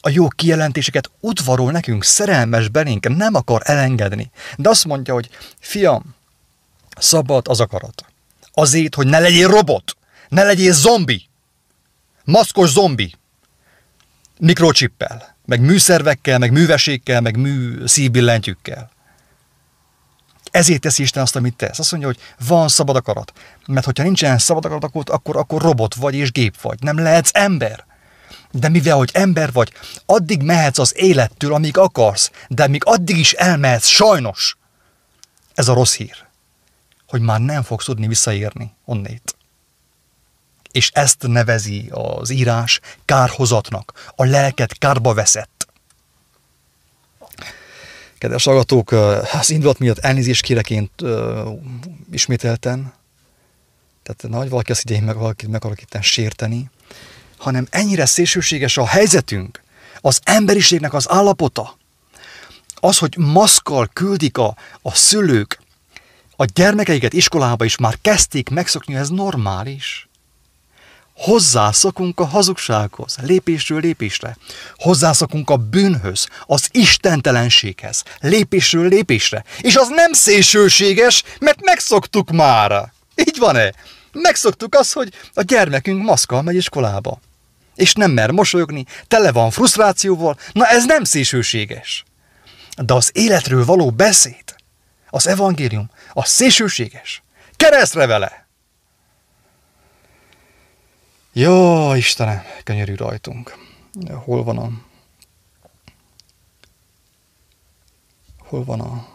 a 0.00 0.08
jó 0.08 0.28
kijelentéseket, 0.28 1.10
udvarol 1.20 1.70
nekünk, 1.70 2.04
szerelmes 2.04 2.68
belénk, 2.68 3.16
nem 3.16 3.34
akar 3.34 3.62
elengedni. 3.64 4.30
De 4.56 4.68
azt 4.68 4.84
mondja, 4.84 5.14
hogy 5.14 5.28
fiam, 5.58 6.14
szabad 6.98 7.48
az 7.48 7.60
akarat. 7.60 8.09
Azért, 8.60 8.94
hogy 8.94 9.06
ne 9.06 9.18
legyél 9.18 9.48
robot, 9.48 9.96
ne 10.28 10.42
legyél 10.42 10.72
zombi, 10.72 11.28
maszkos 12.24 12.70
zombi, 12.70 13.14
mikrocsippel, 14.38 15.36
meg 15.44 15.60
műszervekkel, 15.60 16.38
meg 16.38 16.52
művesékkel, 16.52 17.20
meg 17.20 17.36
mű 17.36 17.86
szívbillentyűkkel. 17.86 18.90
Ezért 20.50 20.80
teszi 20.80 21.02
Isten 21.02 21.22
azt, 21.22 21.36
amit 21.36 21.56
tesz. 21.56 21.78
Azt 21.78 21.90
mondja, 21.90 22.08
hogy 22.08 22.18
van 22.46 22.68
szabad 22.68 22.96
akarat. 22.96 23.32
Mert 23.66 23.84
hogyha 23.84 24.02
nincsen 24.02 24.38
szabad 24.38 24.64
akarat, 24.64 24.84
akkor, 24.84 25.02
akkor, 25.06 25.36
akkor 25.36 25.62
robot 25.62 25.94
vagy 25.94 26.14
és 26.14 26.32
gép 26.32 26.60
vagy. 26.60 26.82
Nem 26.82 26.98
lehetsz 26.98 27.30
ember. 27.32 27.84
De 28.50 28.68
mivel, 28.68 28.96
hogy 28.96 29.10
ember 29.12 29.52
vagy, 29.52 29.72
addig 30.06 30.42
mehetsz 30.42 30.78
az 30.78 30.92
élettől, 30.96 31.54
amíg 31.54 31.76
akarsz, 31.76 32.30
de 32.48 32.68
még 32.68 32.82
addig 32.84 33.16
is 33.16 33.32
elmehetsz, 33.32 33.86
sajnos. 33.86 34.56
Ez 35.54 35.68
a 35.68 35.74
rossz 35.74 35.94
hír, 35.94 36.28
hogy 37.10 37.20
már 37.20 37.40
nem 37.40 37.62
fogsz 37.62 37.84
tudni 37.84 38.06
visszaérni 38.06 38.74
onnét. 38.84 39.34
És 40.72 40.90
ezt 40.94 41.26
nevezi 41.26 41.88
az 41.90 42.30
írás 42.30 42.80
kárhozatnak, 43.04 44.12
a 44.16 44.24
lelket 44.24 44.78
kárba 44.78 45.14
veszett. 45.14 45.68
Kedves 48.18 48.44
hallgatók, 48.44 48.92
az 49.32 49.50
indulat 49.50 49.78
miatt 49.78 49.98
elnézést 49.98 50.42
kérek 50.42 50.70
én 50.70 50.90
ismételten, 52.10 52.92
tehát 54.02 54.28
nagy 54.28 54.48
valaki 54.48 54.70
azt 54.70 54.90
így 54.90 55.02
meg 55.02 55.16
valakit 55.16 55.48
meg 55.48 55.64
itt 55.76 56.02
sérteni, 56.02 56.70
hanem 57.36 57.66
ennyire 57.70 58.06
szélsőséges 58.06 58.76
a 58.76 58.86
helyzetünk, 58.86 59.62
az 60.00 60.20
emberiségnek 60.24 60.94
az 60.94 61.10
állapota, 61.10 61.76
az, 62.74 62.98
hogy 62.98 63.14
maszkal 63.16 63.90
küldik 63.92 64.38
a, 64.38 64.56
a 64.82 64.94
szülők, 64.94 65.59
a 66.40 66.44
gyermekeiket 66.54 67.12
iskolába 67.12 67.64
is 67.64 67.76
már 67.76 67.98
kezdték 68.02 68.48
megszokni, 68.48 68.94
ez 68.94 69.08
normális. 69.08 70.08
Hozzászokunk 71.14 72.20
a 72.20 72.24
hazugsághoz, 72.24 73.16
lépésről 73.22 73.80
lépésre. 73.80 74.36
Hozzászokunk 74.76 75.50
a 75.50 75.56
bűnhöz, 75.56 76.28
az 76.46 76.68
istentelenséghez, 76.70 78.02
lépésről 78.20 78.88
lépésre. 78.88 79.44
És 79.58 79.76
az 79.76 79.88
nem 79.88 80.12
szélsőséges, 80.12 81.22
mert 81.40 81.64
megszoktuk 81.64 82.30
már. 82.30 82.92
Így 83.14 83.38
van-e? 83.38 83.72
Megszoktuk 84.12 84.74
azt, 84.74 84.92
hogy 84.92 85.12
a 85.34 85.42
gyermekünk 85.42 86.04
maszkal 86.04 86.42
megy 86.42 86.56
iskolába. 86.56 87.20
És 87.74 87.92
nem 87.92 88.10
mer 88.10 88.30
mosolyogni, 88.30 88.84
tele 89.08 89.32
van 89.32 89.50
frusztrációval. 89.50 90.36
Na 90.52 90.66
ez 90.66 90.84
nem 90.84 91.04
szélsőséges. 91.04 92.04
De 92.76 92.94
az 92.94 93.10
életről 93.14 93.64
való 93.64 93.90
beszéd, 93.90 94.58
az 95.10 95.26
evangélium, 95.26 95.90
az 96.12 96.28
szélsőséges. 96.28 97.22
Keresztre 97.56 98.06
vele! 98.06 98.48
Jó, 101.32 101.94
Istenem, 101.94 102.42
könyörű 102.64 102.94
rajtunk. 102.94 103.56
Hol 104.24 104.44
van 104.44 104.58
a... 104.58 104.70
Hol 108.38 108.64
van 108.64 108.80
a... 108.80 109.08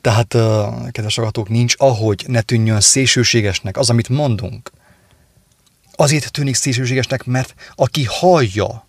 Tehát, 0.00 0.28
kedves 0.90 1.18
agatók, 1.18 1.48
nincs 1.48 1.74
ahogy 1.78 2.24
ne 2.26 2.40
tűnjön 2.40 2.80
szélsőségesnek 2.80 3.76
az, 3.76 3.90
amit 3.90 4.08
mondunk. 4.08 4.70
Azért 6.02 6.30
tűnik 6.30 6.54
szélsőségesnek, 6.54 7.24
mert 7.24 7.54
aki 7.74 8.04
hallja, 8.04 8.86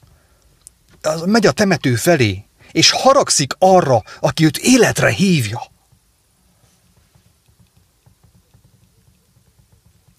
az 1.02 1.22
megy 1.26 1.46
a 1.46 1.52
temető 1.52 1.96
felé, 1.96 2.46
és 2.72 2.90
haragszik 2.90 3.54
arra, 3.60 4.04
aki 4.20 4.46
őt 4.46 4.58
életre 4.58 5.10
hívja. 5.10 5.62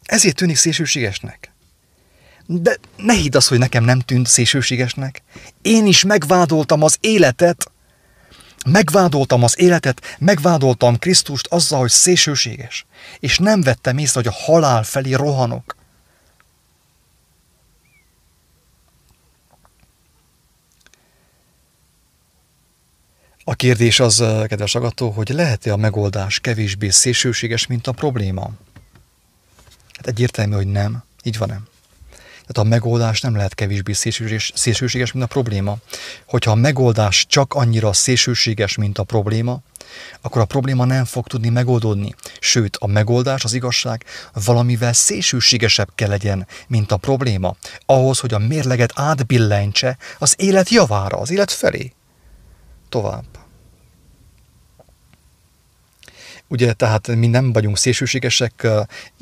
Ezért 0.03 0.37
tűnik 0.37 0.57
szélsőségesnek. 0.57 1.53
De 2.47 2.77
ne 2.97 3.13
hidd 3.13 3.37
azt, 3.37 3.49
hogy 3.49 3.59
nekem 3.59 3.85
nem 3.85 4.01
tűnt 4.01 4.27
szélsőségesnek. 4.27 5.23
Én 5.63 5.87
is 5.87 6.05
megvádoltam 6.05 6.83
az 6.83 6.97
életet, 7.01 7.71
megvádoltam 8.67 9.43
az 9.43 9.59
életet, 9.59 10.17
megvádoltam 10.19 10.99
Krisztust 10.99 11.47
azzal, 11.47 11.79
hogy 11.79 11.91
szélsőséges. 11.91 12.87
És 13.19 13.39
nem 13.39 13.61
vettem 13.61 13.99
észre, 13.99 14.21
hogy 14.21 14.33
a 14.33 14.45
halál 14.45 14.83
felé 14.83 15.13
rohanok. 15.13 15.83
A 23.47 23.55
kérdés 23.55 24.01
az, 24.01 24.17
kedves 24.47 24.75
agató, 24.75 25.11
hogy 25.11 25.29
lehet-e 25.29 25.73
a 25.73 25.77
megoldás 25.77 26.41
kevésbé 26.41 26.89
szélsőséges, 26.89 27.67
mint 27.67 27.87
a 27.87 27.93
probléma? 27.93 28.51
Hát 29.93 30.07
egyértelmű, 30.07 30.55
hogy 30.55 30.67
nem. 30.67 31.05
Így 31.23 31.39
van 31.39 31.49
nem. 31.49 31.67
Tehát 32.47 32.59
a 32.59 32.63
megoldás 32.63 33.21
nem 33.21 33.37
lehet 33.37 33.55
kevésbé 33.55 33.93
szélsőséges, 33.93 34.53
szélsőséges, 34.55 35.13
mint 35.13 35.25
a 35.25 35.29
probléma. 35.29 35.77
Hogyha 36.27 36.51
a 36.51 36.55
megoldás 36.55 37.27
csak 37.29 37.55
annyira 37.55 37.93
szélsőséges, 37.93 38.77
mint 38.77 38.99
a 38.99 39.05
probléma, 39.05 39.61
akkor 40.21 40.41
a 40.41 40.45
probléma 40.45 40.85
nem 40.85 41.05
fog 41.05 41.27
tudni 41.27 41.49
megoldódni. 41.49 42.15
Sőt, 42.41 42.77
a 42.77 42.87
megoldás, 42.87 43.45
az 43.45 43.53
igazság 43.53 44.05
valamivel 44.45 44.93
szélsőségesebb 44.93 45.89
kell 45.95 46.09
legyen, 46.09 46.47
mint 46.67 46.93
a 46.93 46.97
probléma, 46.97 47.57
ahhoz, 47.87 48.19
hogy 48.19 48.35
a 48.35 48.39
mérleget 48.39 48.93
átbillentse 48.95 49.97
az 50.19 50.35
élet 50.39 50.69
javára, 50.69 51.17
az 51.17 51.31
élet 51.31 51.51
felé 51.51 51.93
tovább. 52.89 53.34
Ugye, 56.49 56.73
tehát 56.73 57.07
mi 57.07 57.27
nem 57.27 57.53
vagyunk 57.53 57.77
szélsőségesek, 57.77 58.67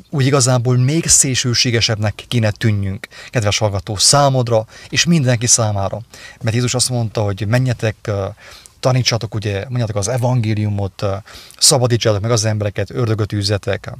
úgy 0.09 0.25
igazából 0.25 0.77
még 0.77 1.07
szélsőségesebbnek 1.07 2.23
kéne 2.27 2.51
tűnjünk, 2.51 3.07
kedves 3.29 3.57
hallgató, 3.57 3.95
számodra 3.95 4.65
és 4.89 5.05
mindenki 5.05 5.47
számára. 5.47 6.01
Mert 6.41 6.55
Jézus 6.55 6.73
azt 6.73 6.89
mondta, 6.89 7.21
hogy 7.21 7.47
menjetek, 7.47 8.11
tanítsatok, 8.79 9.35
ugye, 9.35 9.65
mondjátok 9.67 9.95
az 9.95 10.07
evangéliumot, 10.07 11.05
szabadítsátok 11.57 12.21
meg 12.21 12.31
az 12.31 12.45
embereket, 12.45 12.89
ördögöt 12.89 13.33
űzzetek, 13.33 13.91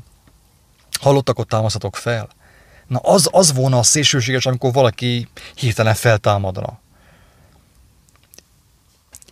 ott 1.04 1.48
támaszhatok 1.48 1.96
fel. 1.96 2.30
Na 2.88 3.00
az, 3.00 3.30
az 3.32 3.54
volna 3.54 3.78
a 3.80 3.84
szélsőséges, 3.84 4.46
amikor 4.46 4.74
valaki 4.74 5.28
hirtelen 5.56 5.94
feltámadna. 5.94 6.82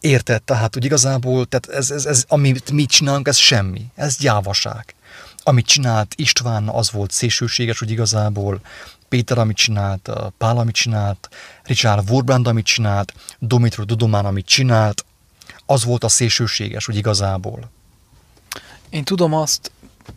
Érted? 0.02 0.44
Tehát, 0.44 0.74
hogy 0.74 0.86
igazából, 0.86 1.46
tehát 1.46 1.80
ez, 1.80 1.92
ez, 1.92 2.06
ez, 2.06 2.26
amit 2.28 2.72
mi 2.72 2.86
csinálunk, 2.86 3.28
ez 3.28 3.38
semmi. 3.38 3.86
Ez 3.96 4.18
gyávaság. 4.18 4.96
Amit 5.44 5.66
csinált 5.66 6.14
István, 6.16 6.68
az 6.68 6.92
volt 6.92 7.12
szélsőséges, 7.12 7.80
hogy 7.80 7.92
igazából 7.92 8.60
Péter, 9.10 9.38
amit 9.38 9.58
csinált, 9.58 10.10
Pál, 10.38 10.58
amit 10.58 10.76
csinált, 10.76 11.30
Richard 11.64 12.10
Wurbrand, 12.10 12.48
amit 12.48 12.66
csinált, 12.66 13.14
Domitro 13.40 13.84
Dudomán, 13.84 14.26
amit 14.26 14.46
csinált, 14.46 15.06
az 15.66 15.84
volt 15.84 16.04
a 16.04 16.10
szélsőséges, 16.10 16.86
hogy 16.86 16.96
igazából. 16.96 17.70
Én 18.90 19.04
tudom 19.04 19.34
azt, 19.34 19.72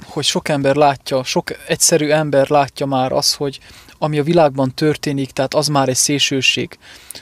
hogy 0.05 0.25
sok 0.25 0.49
ember 0.49 0.75
látja, 0.75 1.25
sok 1.25 1.51
egyszerű 1.67 2.09
ember 2.09 2.49
látja 2.49 2.87
már 2.87 3.13
azt, 3.13 3.35
hogy 3.35 3.61
ami 3.99 4.19
a 4.19 4.23
világban 4.23 4.75
történik, 4.75 5.31
tehát 5.31 5.55
az 5.55 5.69
már 5.69 5.89
egy 5.89 5.97
szélsőség. 5.97 6.79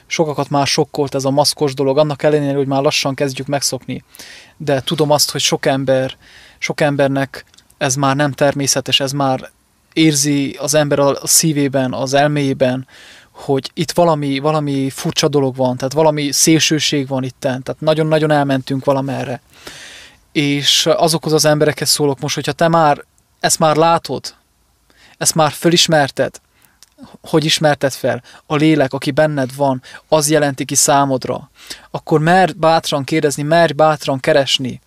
Sokakat 0.07 0.49
már 0.49 0.67
sokkolt 0.67 1.15
ez 1.15 1.25
a 1.25 1.31
maszkos 1.31 1.75
dolog, 1.75 1.99
annak 1.99 2.23
ellenére, 2.23 2.57
hogy 2.57 2.67
már 2.67 2.83
lassan 2.83 3.15
kezdjük 3.15 3.47
megszokni. 3.47 4.05
De 4.57 4.81
tudom 4.81 5.11
azt, 5.11 5.31
hogy 5.31 5.41
sok 5.41 5.67
ember, 5.67 6.17
sok 6.59 6.81
embernek 6.81 7.45
ez 7.79 7.95
már 7.95 8.17
nem 8.17 8.33
természetes, 8.33 9.01
ez 9.01 9.13
már 9.13 9.51
érzi 9.93 10.57
az 10.61 10.75
ember 10.75 10.99
a 10.99 11.27
szívében, 11.27 11.93
az 11.93 12.15
elméjében, 12.15 12.87
hogy 13.31 13.71
itt 13.75 13.93
valami, 13.93 14.39
valami 14.39 14.91
furcsa 14.91 15.29
dolog 15.29 15.57
van, 15.57 15.77
tehát 15.77 15.93
valami 15.93 16.33
szélsőség 16.33 17.09
van 17.09 17.25
itten, 17.25 17.63
tehát 17.63 17.81
nagyon-nagyon 17.81 18.31
elmentünk 18.31 18.85
valamerre. 18.85 19.41
És 20.33 20.87
azokhoz 20.87 21.33
az 21.33 21.45
emberekhez 21.45 21.91
szólok 21.91 22.21
most, 22.21 22.35
hogyha 22.35 22.53
te 22.53 22.69
már 22.69 23.05
ezt 23.41 23.59
már 23.59 23.77
látod, 23.77 24.35
ezt 25.19 25.35
már 25.35 25.53
fölismerted, 25.53 26.41
hogy 27.21 27.45
ismerted 27.45 27.93
fel, 27.93 28.23
a 28.47 28.57
lélek, 28.57 28.93
aki 28.93 29.11
benned 29.11 29.55
van, 29.57 29.83
az 30.09 30.31
jelenti 30.31 30.65
ki 30.65 30.75
számodra, 30.75 31.51
akkor 31.91 32.21
mer 32.21 32.57
bátran 32.57 33.05
kérdezni, 33.05 33.43
mer 33.43 33.75
bátran 33.75 34.21
keresni, 34.21 34.81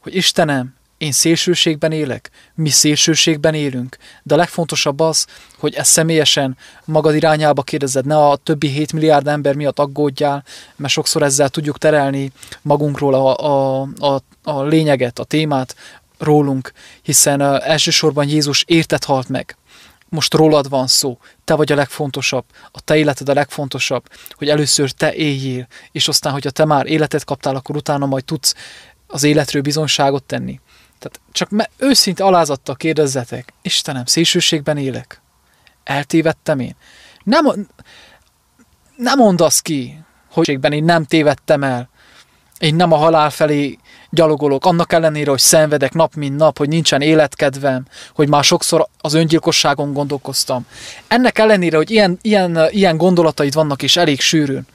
hogy 0.00 0.14
Istenem, 0.14 0.74
én 1.02 1.12
szélsőségben 1.12 1.92
élek, 1.92 2.30
mi 2.54 2.68
szélsőségben 2.68 3.54
élünk, 3.54 3.96
de 4.22 4.34
a 4.34 4.36
legfontosabb 4.36 5.00
az, 5.00 5.26
hogy 5.58 5.74
ezt 5.74 5.90
személyesen 5.90 6.56
magad 6.84 7.14
irányába 7.14 7.62
kérdezed, 7.62 8.06
ne 8.06 8.16
a 8.16 8.36
többi 8.36 8.68
7 8.68 8.92
milliárd 8.92 9.26
ember 9.26 9.54
miatt 9.54 9.78
aggódjál, 9.78 10.44
mert 10.76 10.92
sokszor 10.92 11.22
ezzel 11.22 11.48
tudjuk 11.48 11.78
terelni 11.78 12.32
magunkról 12.62 13.14
a, 13.14 13.36
a, 13.36 13.88
a, 13.98 14.20
a 14.42 14.62
lényeget, 14.62 15.18
a 15.18 15.24
témát 15.24 15.74
rólunk, 16.18 16.72
hiszen 17.02 17.42
uh, 17.42 17.68
elsősorban 17.68 18.28
Jézus 18.28 18.64
értet 18.66 19.04
halt 19.04 19.28
meg, 19.28 19.56
most 20.12 20.34
rólad 20.34 20.68
van 20.68 20.86
szó, 20.86 21.18
te 21.44 21.54
vagy 21.54 21.72
a 21.72 21.74
legfontosabb, 21.74 22.44
a 22.72 22.80
te 22.80 22.96
életed 22.96 23.28
a 23.28 23.34
legfontosabb, 23.34 24.04
hogy 24.30 24.48
először 24.48 24.90
te 24.90 25.14
éljél, 25.14 25.66
és 25.92 26.08
aztán, 26.08 26.32
hogyha 26.32 26.50
te 26.50 26.64
már 26.64 26.86
életet 26.86 27.24
kaptál, 27.24 27.54
akkor 27.54 27.76
utána 27.76 28.06
majd 28.06 28.24
tudsz 28.24 28.54
az 29.06 29.22
életről 29.22 29.62
bizonságot 29.62 30.24
tenni. 30.24 30.60
Tehát 30.98 31.20
csak 31.32 31.50
me- 31.50 31.70
őszinte 31.76 32.24
alázattal 32.24 32.74
kérdezzetek, 32.74 33.52
Istenem, 33.62 34.04
szélsőségben 34.04 34.76
élek? 34.76 35.20
Eltévedtem 35.84 36.60
én? 36.60 36.76
Nem, 37.24 37.68
nem 38.96 39.18
mondd 39.18 39.42
azt 39.42 39.62
ki, 39.62 40.04
hogy 40.30 40.72
én 40.72 40.84
nem 40.84 41.04
tévedtem 41.04 41.62
el. 41.62 41.88
Én 42.58 42.74
nem 42.74 42.92
a 42.92 42.96
halál 42.96 43.30
felé 43.30 43.78
gyalogolok, 44.14 44.64
annak 44.64 44.92
ellenére, 44.92 45.30
hogy 45.30 45.38
szenvedek 45.38 45.92
nap 45.92 46.14
mint 46.14 46.36
nap, 46.36 46.58
hogy 46.58 46.68
nincsen 46.68 47.00
életkedvem, 47.00 47.86
hogy 48.14 48.28
már 48.28 48.44
sokszor 48.44 48.86
az 49.00 49.14
öngyilkosságon 49.14 49.92
gondolkoztam. 49.92 50.66
Ennek 51.08 51.38
ellenére, 51.38 51.76
hogy 51.76 51.90
ilyen, 51.90 52.18
ilyen, 52.22 52.58
ilyen 52.70 52.96
gondolataid 52.96 53.54
vannak 53.54 53.82
is 53.82 53.96
elég 53.96 54.20
sűrűn. 54.20 54.66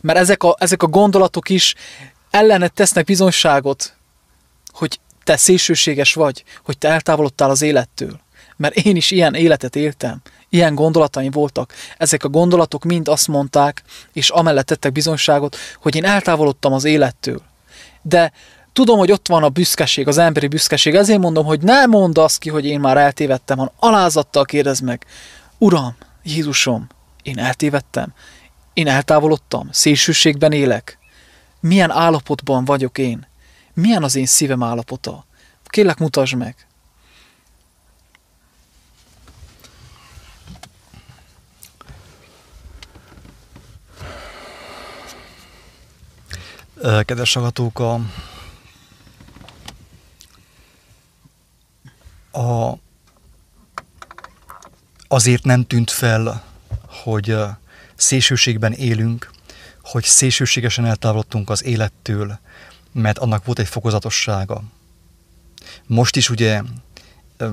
Mert 0.00 0.18
ezek 0.18 0.42
a, 0.42 0.56
ezek 0.58 0.82
a 0.82 0.86
gondolatok 0.86 1.48
is 1.48 1.74
ellenet 2.30 2.72
tesznek 2.72 3.04
bizonyságot, 3.04 3.94
hogy 4.72 4.98
te 5.24 5.36
szélsőséges 5.36 6.14
vagy, 6.14 6.44
hogy 6.64 6.78
te 6.78 6.88
eltávolodtál 6.88 7.50
az 7.50 7.62
élettől. 7.62 8.20
Mert 8.56 8.76
én 8.76 8.96
is 8.96 9.10
ilyen 9.10 9.34
életet 9.34 9.76
éltem, 9.76 10.22
ilyen 10.48 10.74
gondolataim 10.74 11.30
voltak. 11.30 11.72
Ezek 11.96 12.24
a 12.24 12.28
gondolatok 12.28 12.84
mind 12.84 13.08
azt 13.08 13.28
mondták, 13.28 13.82
és 14.12 14.30
amellett 14.30 14.66
tettek 14.66 14.92
bizonyságot, 14.92 15.56
hogy 15.82 15.96
én 15.96 16.04
eltávolodtam 16.04 16.72
az 16.72 16.84
élettől 16.84 17.42
de 18.04 18.32
tudom, 18.72 18.98
hogy 18.98 19.12
ott 19.12 19.28
van 19.28 19.42
a 19.42 19.48
büszkeség, 19.48 20.08
az 20.08 20.18
emberi 20.18 20.46
büszkeség, 20.46 20.94
ezért 20.94 21.20
mondom, 21.20 21.44
hogy 21.44 21.62
ne 21.62 21.86
mondd 21.86 22.18
azt 22.18 22.38
ki, 22.38 22.50
hogy 22.50 22.64
én 22.64 22.80
már 22.80 22.96
eltévedtem, 22.96 23.56
hanem 23.56 23.72
alázattal 23.76 24.44
kérdezd 24.44 24.82
meg, 24.82 25.04
Uram, 25.58 25.96
Jézusom, 26.22 26.86
én 27.22 27.38
eltévedtem, 27.38 28.12
én 28.72 28.88
eltávolodtam, 28.88 29.68
szélsőségben 29.70 30.52
élek, 30.52 30.98
milyen 31.60 31.90
állapotban 31.90 32.64
vagyok 32.64 32.98
én, 32.98 33.26
Milyen 33.74 34.02
az 34.02 34.16
én 34.16 34.26
szívem 34.26 34.62
állapota? 34.62 35.26
Kérlek, 35.64 35.98
mutasd 35.98 36.36
meg. 36.36 36.66
Kedves 46.84 47.34
hallgatók, 47.34 47.78
a, 47.78 47.94
a, 52.38 52.78
azért 55.08 55.44
nem 55.44 55.66
tűnt 55.66 55.90
fel, 55.90 56.44
hogy 56.86 57.36
szélsőségben 57.94 58.72
élünk, 58.72 59.30
hogy 59.82 60.04
szélsőségesen 60.04 60.84
eltávolodtunk 60.84 61.50
az 61.50 61.64
élettől, 61.64 62.38
mert 62.92 63.18
annak 63.18 63.44
volt 63.44 63.58
egy 63.58 63.68
fokozatossága. 63.68 64.62
Most 65.86 66.16
is 66.16 66.30
ugye 66.30 66.62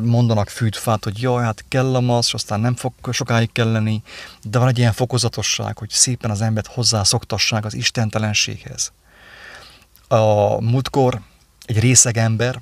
mondanak 0.02 0.50
fűtfát, 0.50 1.04
hogy 1.04 1.22
jaj, 1.22 1.44
hát 1.44 1.66
kell 1.68 1.96
a 1.96 2.02
masz, 2.02 2.34
aztán 2.34 2.60
nem 2.60 2.76
fog 2.76 2.94
sokáig 3.12 3.52
kelleni, 3.52 4.04
de 4.44 4.60
van 4.60 4.68
egy 4.68 4.78
ilyen 4.78 4.94
fokozatosság, 4.94 5.78
hogy 5.78 5.90
szépen 5.90 6.32
az 6.32 6.42
embert 6.42 6.68
hozzászoktassák 6.68 7.66
az 7.66 7.74
istentelenséghez. 7.74 8.92
A 10.12 10.62
múltkor 10.62 11.22
egy 11.66 11.80
részeg 11.80 12.18
ember, 12.18 12.62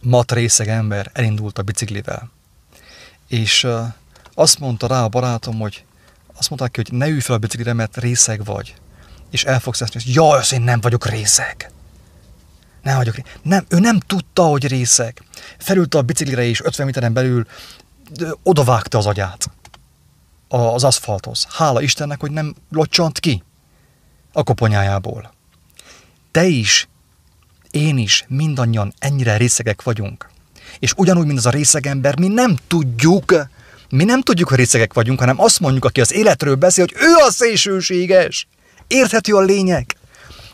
mat 0.00 0.32
részeg 0.32 0.68
ember 0.68 1.10
elindult 1.12 1.58
a 1.58 1.62
biciklivel. 1.62 2.30
És 3.28 3.66
azt 4.34 4.58
mondta 4.58 4.86
rá 4.86 5.02
a 5.02 5.08
barátom, 5.08 5.58
hogy 5.58 5.84
azt 6.36 6.48
mondták 6.48 6.70
ki, 6.70 6.80
hogy 6.82 6.98
ne 6.98 7.08
ülj 7.08 7.20
fel 7.20 7.34
a 7.34 7.38
biciklire, 7.38 7.72
mert 7.72 7.96
részeg 7.96 8.44
vagy. 8.44 8.74
És 9.30 9.44
el 9.44 9.60
fogsz 9.60 9.80
ezt 9.80 9.92
hogy 9.92 10.14
jaj, 10.14 10.38
az 10.38 10.52
én 10.52 10.62
nem 10.62 10.80
vagyok 10.80 11.06
részeg. 11.06 11.70
Nem 12.82 12.96
vagyok 12.96 13.14
részeg. 13.14 13.32
Nem, 13.42 13.64
ő 13.68 13.78
nem 13.78 13.98
tudta, 13.98 14.42
hogy 14.42 14.66
részeg. 14.66 15.22
Felült 15.58 15.94
a 15.94 16.02
biciklire 16.02 16.42
és 16.42 16.64
50 16.64 16.86
méteren 16.86 17.12
belül 17.12 17.46
odavágta 18.42 18.98
az 18.98 19.06
agyát 19.06 19.50
az 20.48 20.84
aszfalthoz. 20.84 21.46
Hála 21.50 21.82
Istennek, 21.82 22.20
hogy 22.20 22.30
nem 22.30 22.54
locsant 22.70 23.18
ki 23.18 23.42
a 24.32 24.42
koponyájából. 24.42 25.38
Te 26.30 26.44
is, 26.44 26.88
én 27.70 27.98
is, 27.98 28.24
mindannyian 28.28 28.94
ennyire 28.98 29.36
részegek 29.36 29.82
vagyunk. 29.82 30.30
És 30.78 30.92
ugyanúgy, 30.96 31.26
mint 31.26 31.38
az 31.38 31.46
a 31.46 31.50
részeg 31.50 31.86
ember, 31.86 32.18
mi 32.18 32.28
nem 32.28 32.56
tudjuk, 32.68 33.34
mi 33.90 34.04
nem 34.04 34.22
tudjuk, 34.22 34.48
hogy 34.48 34.58
részegek 34.58 34.92
vagyunk, 34.92 35.18
hanem 35.18 35.40
azt 35.40 35.60
mondjuk, 35.60 35.84
aki 35.84 36.00
az 36.00 36.12
életről 36.12 36.54
beszél, 36.54 36.84
hogy 36.84 37.02
ő 37.02 37.14
a 37.26 37.30
szélsőséges. 37.30 38.46
Érthető 38.86 39.34
a 39.34 39.40
lényeg? 39.40 39.96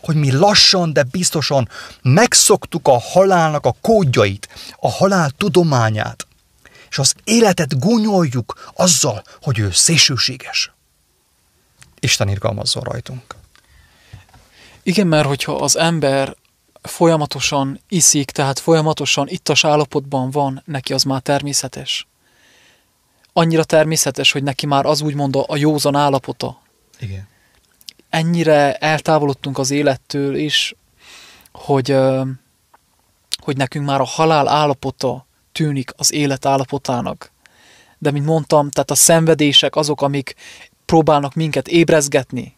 Hogy 0.00 0.16
mi 0.16 0.32
lassan, 0.32 0.92
de 0.92 1.02
biztosan 1.02 1.68
megszoktuk 2.02 2.88
a 2.88 2.98
halálnak 3.00 3.66
a 3.66 3.76
kódjait, 3.80 4.48
a 4.76 4.90
halál 4.90 5.30
tudományát, 5.30 6.26
és 6.90 6.98
az 6.98 7.14
életet 7.24 7.78
gúnyoljuk 7.78 8.72
azzal, 8.74 9.22
hogy 9.42 9.58
ő 9.58 9.70
szélsőséges. 9.72 10.72
Isten 12.00 12.28
irgalmazzon 12.28 12.82
rajtunk. 12.82 13.34
Igen, 14.86 15.06
mert 15.06 15.26
hogyha 15.26 15.52
az 15.54 15.76
ember 15.76 16.36
folyamatosan 16.82 17.80
iszik, 17.88 18.30
tehát 18.30 18.58
folyamatosan 18.58 19.28
ittas 19.28 19.64
állapotban 19.64 20.30
van, 20.30 20.62
neki 20.64 20.92
az 20.92 21.02
már 21.02 21.20
természetes. 21.20 22.06
Annyira 23.32 23.64
természetes, 23.64 24.32
hogy 24.32 24.42
neki 24.42 24.66
már 24.66 24.86
az 24.86 25.00
úgymond 25.00 25.36
a 25.46 25.56
józan 25.56 25.94
állapota. 25.94 26.60
Igen. 26.98 27.28
Ennyire 28.10 28.74
eltávolodtunk 28.74 29.58
az 29.58 29.70
élettől 29.70 30.34
is, 30.34 30.74
hogy, 31.52 31.96
hogy 33.42 33.56
nekünk 33.56 33.86
már 33.86 34.00
a 34.00 34.04
halál 34.04 34.48
állapota 34.48 35.26
tűnik 35.52 35.90
az 35.96 36.12
élet 36.12 36.46
állapotának. 36.46 37.32
De, 37.98 38.10
mint 38.10 38.26
mondtam, 38.26 38.70
tehát 38.70 38.90
a 38.90 38.94
szenvedések 38.94 39.76
azok, 39.76 40.02
amik 40.02 40.34
próbálnak 40.84 41.34
minket 41.34 41.68
ébrezgetni, 41.68 42.55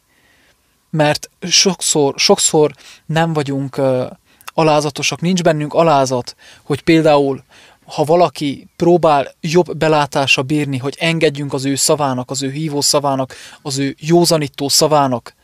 mert 0.90 1.31
sokszor, 1.42 2.14
sokszor 2.16 2.74
nem 3.07 3.33
vagyunk 3.33 3.79
uh, 3.79 4.11
alázatosak, 4.46 5.20
nincs 5.20 5.42
bennünk 5.42 5.74
alázat, 5.74 6.37
hogy 6.62 6.83
például 6.83 7.44
ha 7.87 8.05
valaki 8.05 8.68
próbál 8.77 9.35
jobb 9.40 9.77
belátása 9.77 10.42
bírni, 10.42 10.79
hogy 10.79 10.96
engedjünk 10.98 11.53
az 11.53 11.64
ő 11.64 11.74
szavának, 11.74 12.31
az 12.31 12.42
ő 12.42 12.51
hívó 12.51 12.81
szavának, 12.81 13.35
az 13.62 13.79
ő 13.79 13.96
józanító 13.98 14.68
szavának, 14.68 15.35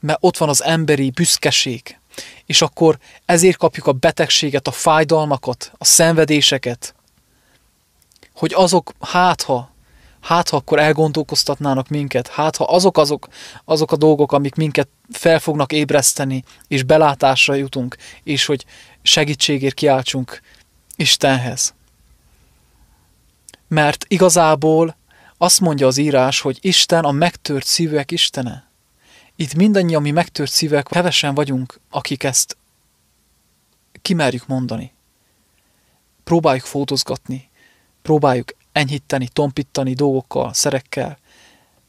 mert 0.00 0.18
ott 0.20 0.36
van 0.36 0.48
az 0.48 0.62
emberi 0.62 1.10
büszkeség, 1.10 1.98
és 2.46 2.62
akkor 2.62 2.98
ezért 3.24 3.56
kapjuk 3.56 3.86
a 3.86 3.92
betegséget, 3.92 4.66
a 4.66 4.70
fájdalmakat, 4.70 5.72
a 5.78 5.84
szenvedéseket, 5.84 6.94
hogy 8.34 8.52
azok 8.54 8.92
hátha 9.00 9.70
hát 10.20 10.48
ha 10.48 10.56
akkor 10.56 10.78
elgondolkoztatnának 10.78 11.88
minket, 11.88 12.28
hát 12.28 12.56
ha 12.56 12.64
azok, 12.64 12.98
azok, 12.98 13.28
azok 13.64 13.92
a 13.92 13.96
dolgok, 13.96 14.32
amik 14.32 14.54
minket 14.54 14.88
fel 15.12 15.38
fognak 15.38 15.72
ébreszteni, 15.72 16.44
és 16.68 16.82
belátásra 16.82 17.54
jutunk, 17.54 17.96
és 18.22 18.46
hogy 18.46 18.64
segítségért 19.02 19.74
kiáltsunk 19.74 20.40
Istenhez. 20.96 21.74
Mert 23.68 24.04
igazából 24.08 24.96
azt 25.38 25.60
mondja 25.60 25.86
az 25.86 25.96
írás, 25.96 26.40
hogy 26.40 26.58
Isten 26.60 27.04
a 27.04 27.10
megtört 27.10 27.66
szívűek 27.66 28.10
Istene. 28.10 28.68
Itt 29.36 29.54
mindannyian 29.54 30.02
mi 30.02 30.10
megtört 30.10 30.50
szívek, 30.50 30.86
kevesen 30.86 31.34
vagyunk, 31.34 31.80
akik 31.90 32.22
ezt 32.22 32.56
kimerjük 34.02 34.46
mondani. 34.46 34.92
Próbáljuk 36.24 36.64
fótozgatni, 36.64 37.50
próbáljuk 38.02 38.54
enyhíteni, 38.72 39.28
tompítani 39.28 39.92
dolgokkal, 39.92 40.52
szerekkel, 40.52 41.18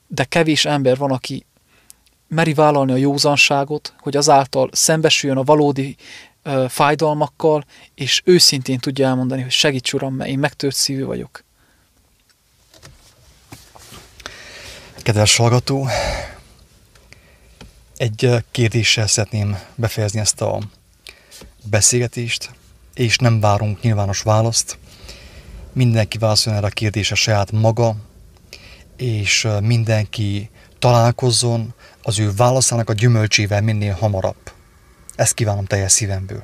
de 0.07 0.23
kevés 0.23 0.65
ember 0.65 0.97
van, 0.97 1.11
aki 1.11 1.45
meri 2.27 2.53
vállalni 2.53 2.91
a 2.91 2.95
józanságot, 2.95 3.93
hogy 3.99 4.17
azáltal 4.17 4.69
szembesüljön 4.71 5.37
a 5.37 5.43
valódi 5.43 5.95
ö, 6.43 6.65
fájdalmakkal, 6.69 7.65
és 7.95 8.21
őszintén 8.25 8.79
tudja 8.79 9.07
elmondani, 9.07 9.41
hogy 9.41 9.51
segíts 9.51 9.93
Uram, 9.93 10.13
mert 10.13 10.29
én 10.29 10.39
megtört 10.39 10.75
szívű 10.75 11.03
vagyok. 11.03 11.43
Kedves 15.01 15.35
hallgató, 15.35 15.87
egy 17.97 18.29
kérdéssel 18.51 19.07
szeretném 19.07 19.57
befejezni 19.75 20.19
ezt 20.19 20.41
a 20.41 20.59
beszélgetést, 21.63 22.51
és 22.93 23.17
nem 23.17 23.39
várunk 23.39 23.81
nyilvános 23.81 24.21
választ, 24.21 24.77
mindenki 25.73 26.17
válaszoljon 26.17 26.61
erre 26.61 26.71
a 26.71 26.75
kérdésre 26.75 27.15
saját 27.15 27.51
maga, 27.51 27.95
és 28.97 29.47
mindenki 29.61 30.49
találkozzon 30.79 31.73
az 32.01 32.19
ő 32.19 32.31
válaszának 32.35 32.89
a 32.89 32.93
gyümölcsével 32.93 33.61
minél 33.61 33.93
hamarabb. 33.93 34.51
Ezt 35.15 35.33
kívánom 35.33 35.65
teljes 35.65 35.91
szívemből. 35.91 36.43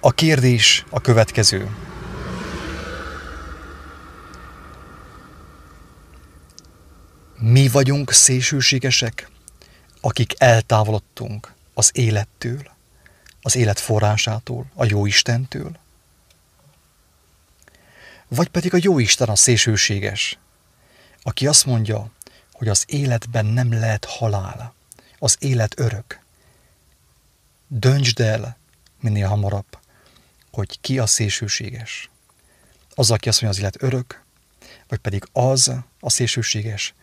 A 0.00 0.10
kérdés 0.10 0.84
a 0.90 1.00
következő. 1.00 1.76
Mi 7.38 7.68
vagyunk 7.68 8.12
szélsőségesek, 8.12 9.30
akik 10.00 10.34
eltávolodtunk 10.38 11.54
az 11.74 11.90
élettől, 11.94 12.70
az 13.42 13.56
élet 13.56 13.80
forrásától, 13.80 14.66
a 14.74 14.84
jó 14.84 15.06
Istentől? 15.06 15.80
Vagy 18.34 18.48
pedig 18.48 18.74
a 18.74 18.78
jó 18.80 18.98
Isten 18.98 19.28
a 19.28 19.36
szélsőséges, 19.36 20.38
aki 21.22 21.46
azt 21.46 21.66
mondja, 21.66 22.10
hogy 22.52 22.68
az 22.68 22.84
életben 22.86 23.46
nem 23.46 23.72
lehet 23.72 24.04
halál, 24.04 24.74
az 25.18 25.36
élet 25.38 25.80
örök. 25.80 26.20
Döntsd 27.68 28.20
el 28.20 28.56
minél 29.00 29.26
hamarabb, 29.26 29.78
hogy 30.50 30.80
ki 30.80 30.98
a 30.98 31.06
szélsőséges. 31.06 32.10
Az, 32.94 33.10
aki 33.10 33.28
azt 33.28 33.42
mondja, 33.42 33.60
az 33.60 33.64
élet 33.64 33.82
örök, 33.82 34.24
vagy 34.88 34.98
pedig 34.98 35.28
az 35.32 35.72
a 36.00 36.10
szélsőséges, 36.10 36.94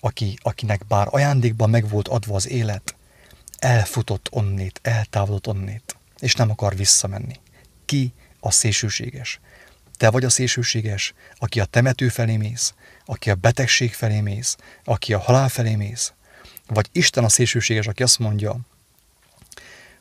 aki, 0.00 0.38
akinek 0.42 0.86
bár 0.86 1.06
ajándékban 1.10 1.70
meg 1.70 1.88
volt 1.88 2.08
adva 2.08 2.34
az 2.34 2.48
élet, 2.48 2.96
elfutott 3.58 4.28
onnét, 4.30 4.80
eltávolodott 4.82 5.54
onnét, 5.54 5.96
és 6.18 6.34
nem 6.34 6.50
akar 6.50 6.76
visszamenni. 6.76 7.40
Ki 7.84 8.12
a 8.40 8.50
szélsőséges? 8.50 9.40
Te 10.02 10.10
vagy 10.10 10.24
a 10.24 10.30
szélsőséges, 10.30 11.14
aki 11.38 11.60
a 11.60 11.64
temető 11.64 12.08
felé 12.08 12.36
mész, 12.36 12.74
aki 13.04 13.30
a 13.30 13.34
betegség 13.34 13.92
felé 13.94 14.20
mész, 14.20 14.56
aki 14.84 15.12
a 15.12 15.18
halál 15.18 15.48
felé 15.48 15.74
mész, 15.74 16.12
vagy 16.66 16.88
Isten 16.92 17.24
a 17.24 17.28
szélsőséges, 17.28 17.86
aki 17.86 18.02
azt 18.02 18.18
mondja, 18.18 18.58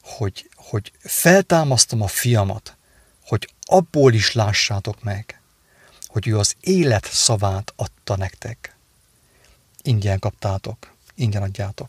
hogy, 0.01 0.49
hogy 0.55 0.91
feltámasztom 0.99 2.01
a 2.01 2.07
fiamat, 2.07 2.77
hogy 3.25 3.53
abból 3.61 4.13
is 4.13 4.33
lássátok 4.33 5.03
meg, 5.03 5.41
hogy 6.07 6.27
ő 6.27 6.37
az 6.37 6.55
élet 6.59 7.05
szavát 7.05 7.73
adta 7.75 8.15
nektek. 8.15 8.75
Ingyen 9.81 10.19
kaptátok, 10.19 10.93
ingyen 11.15 11.41
adjátok. 11.41 11.79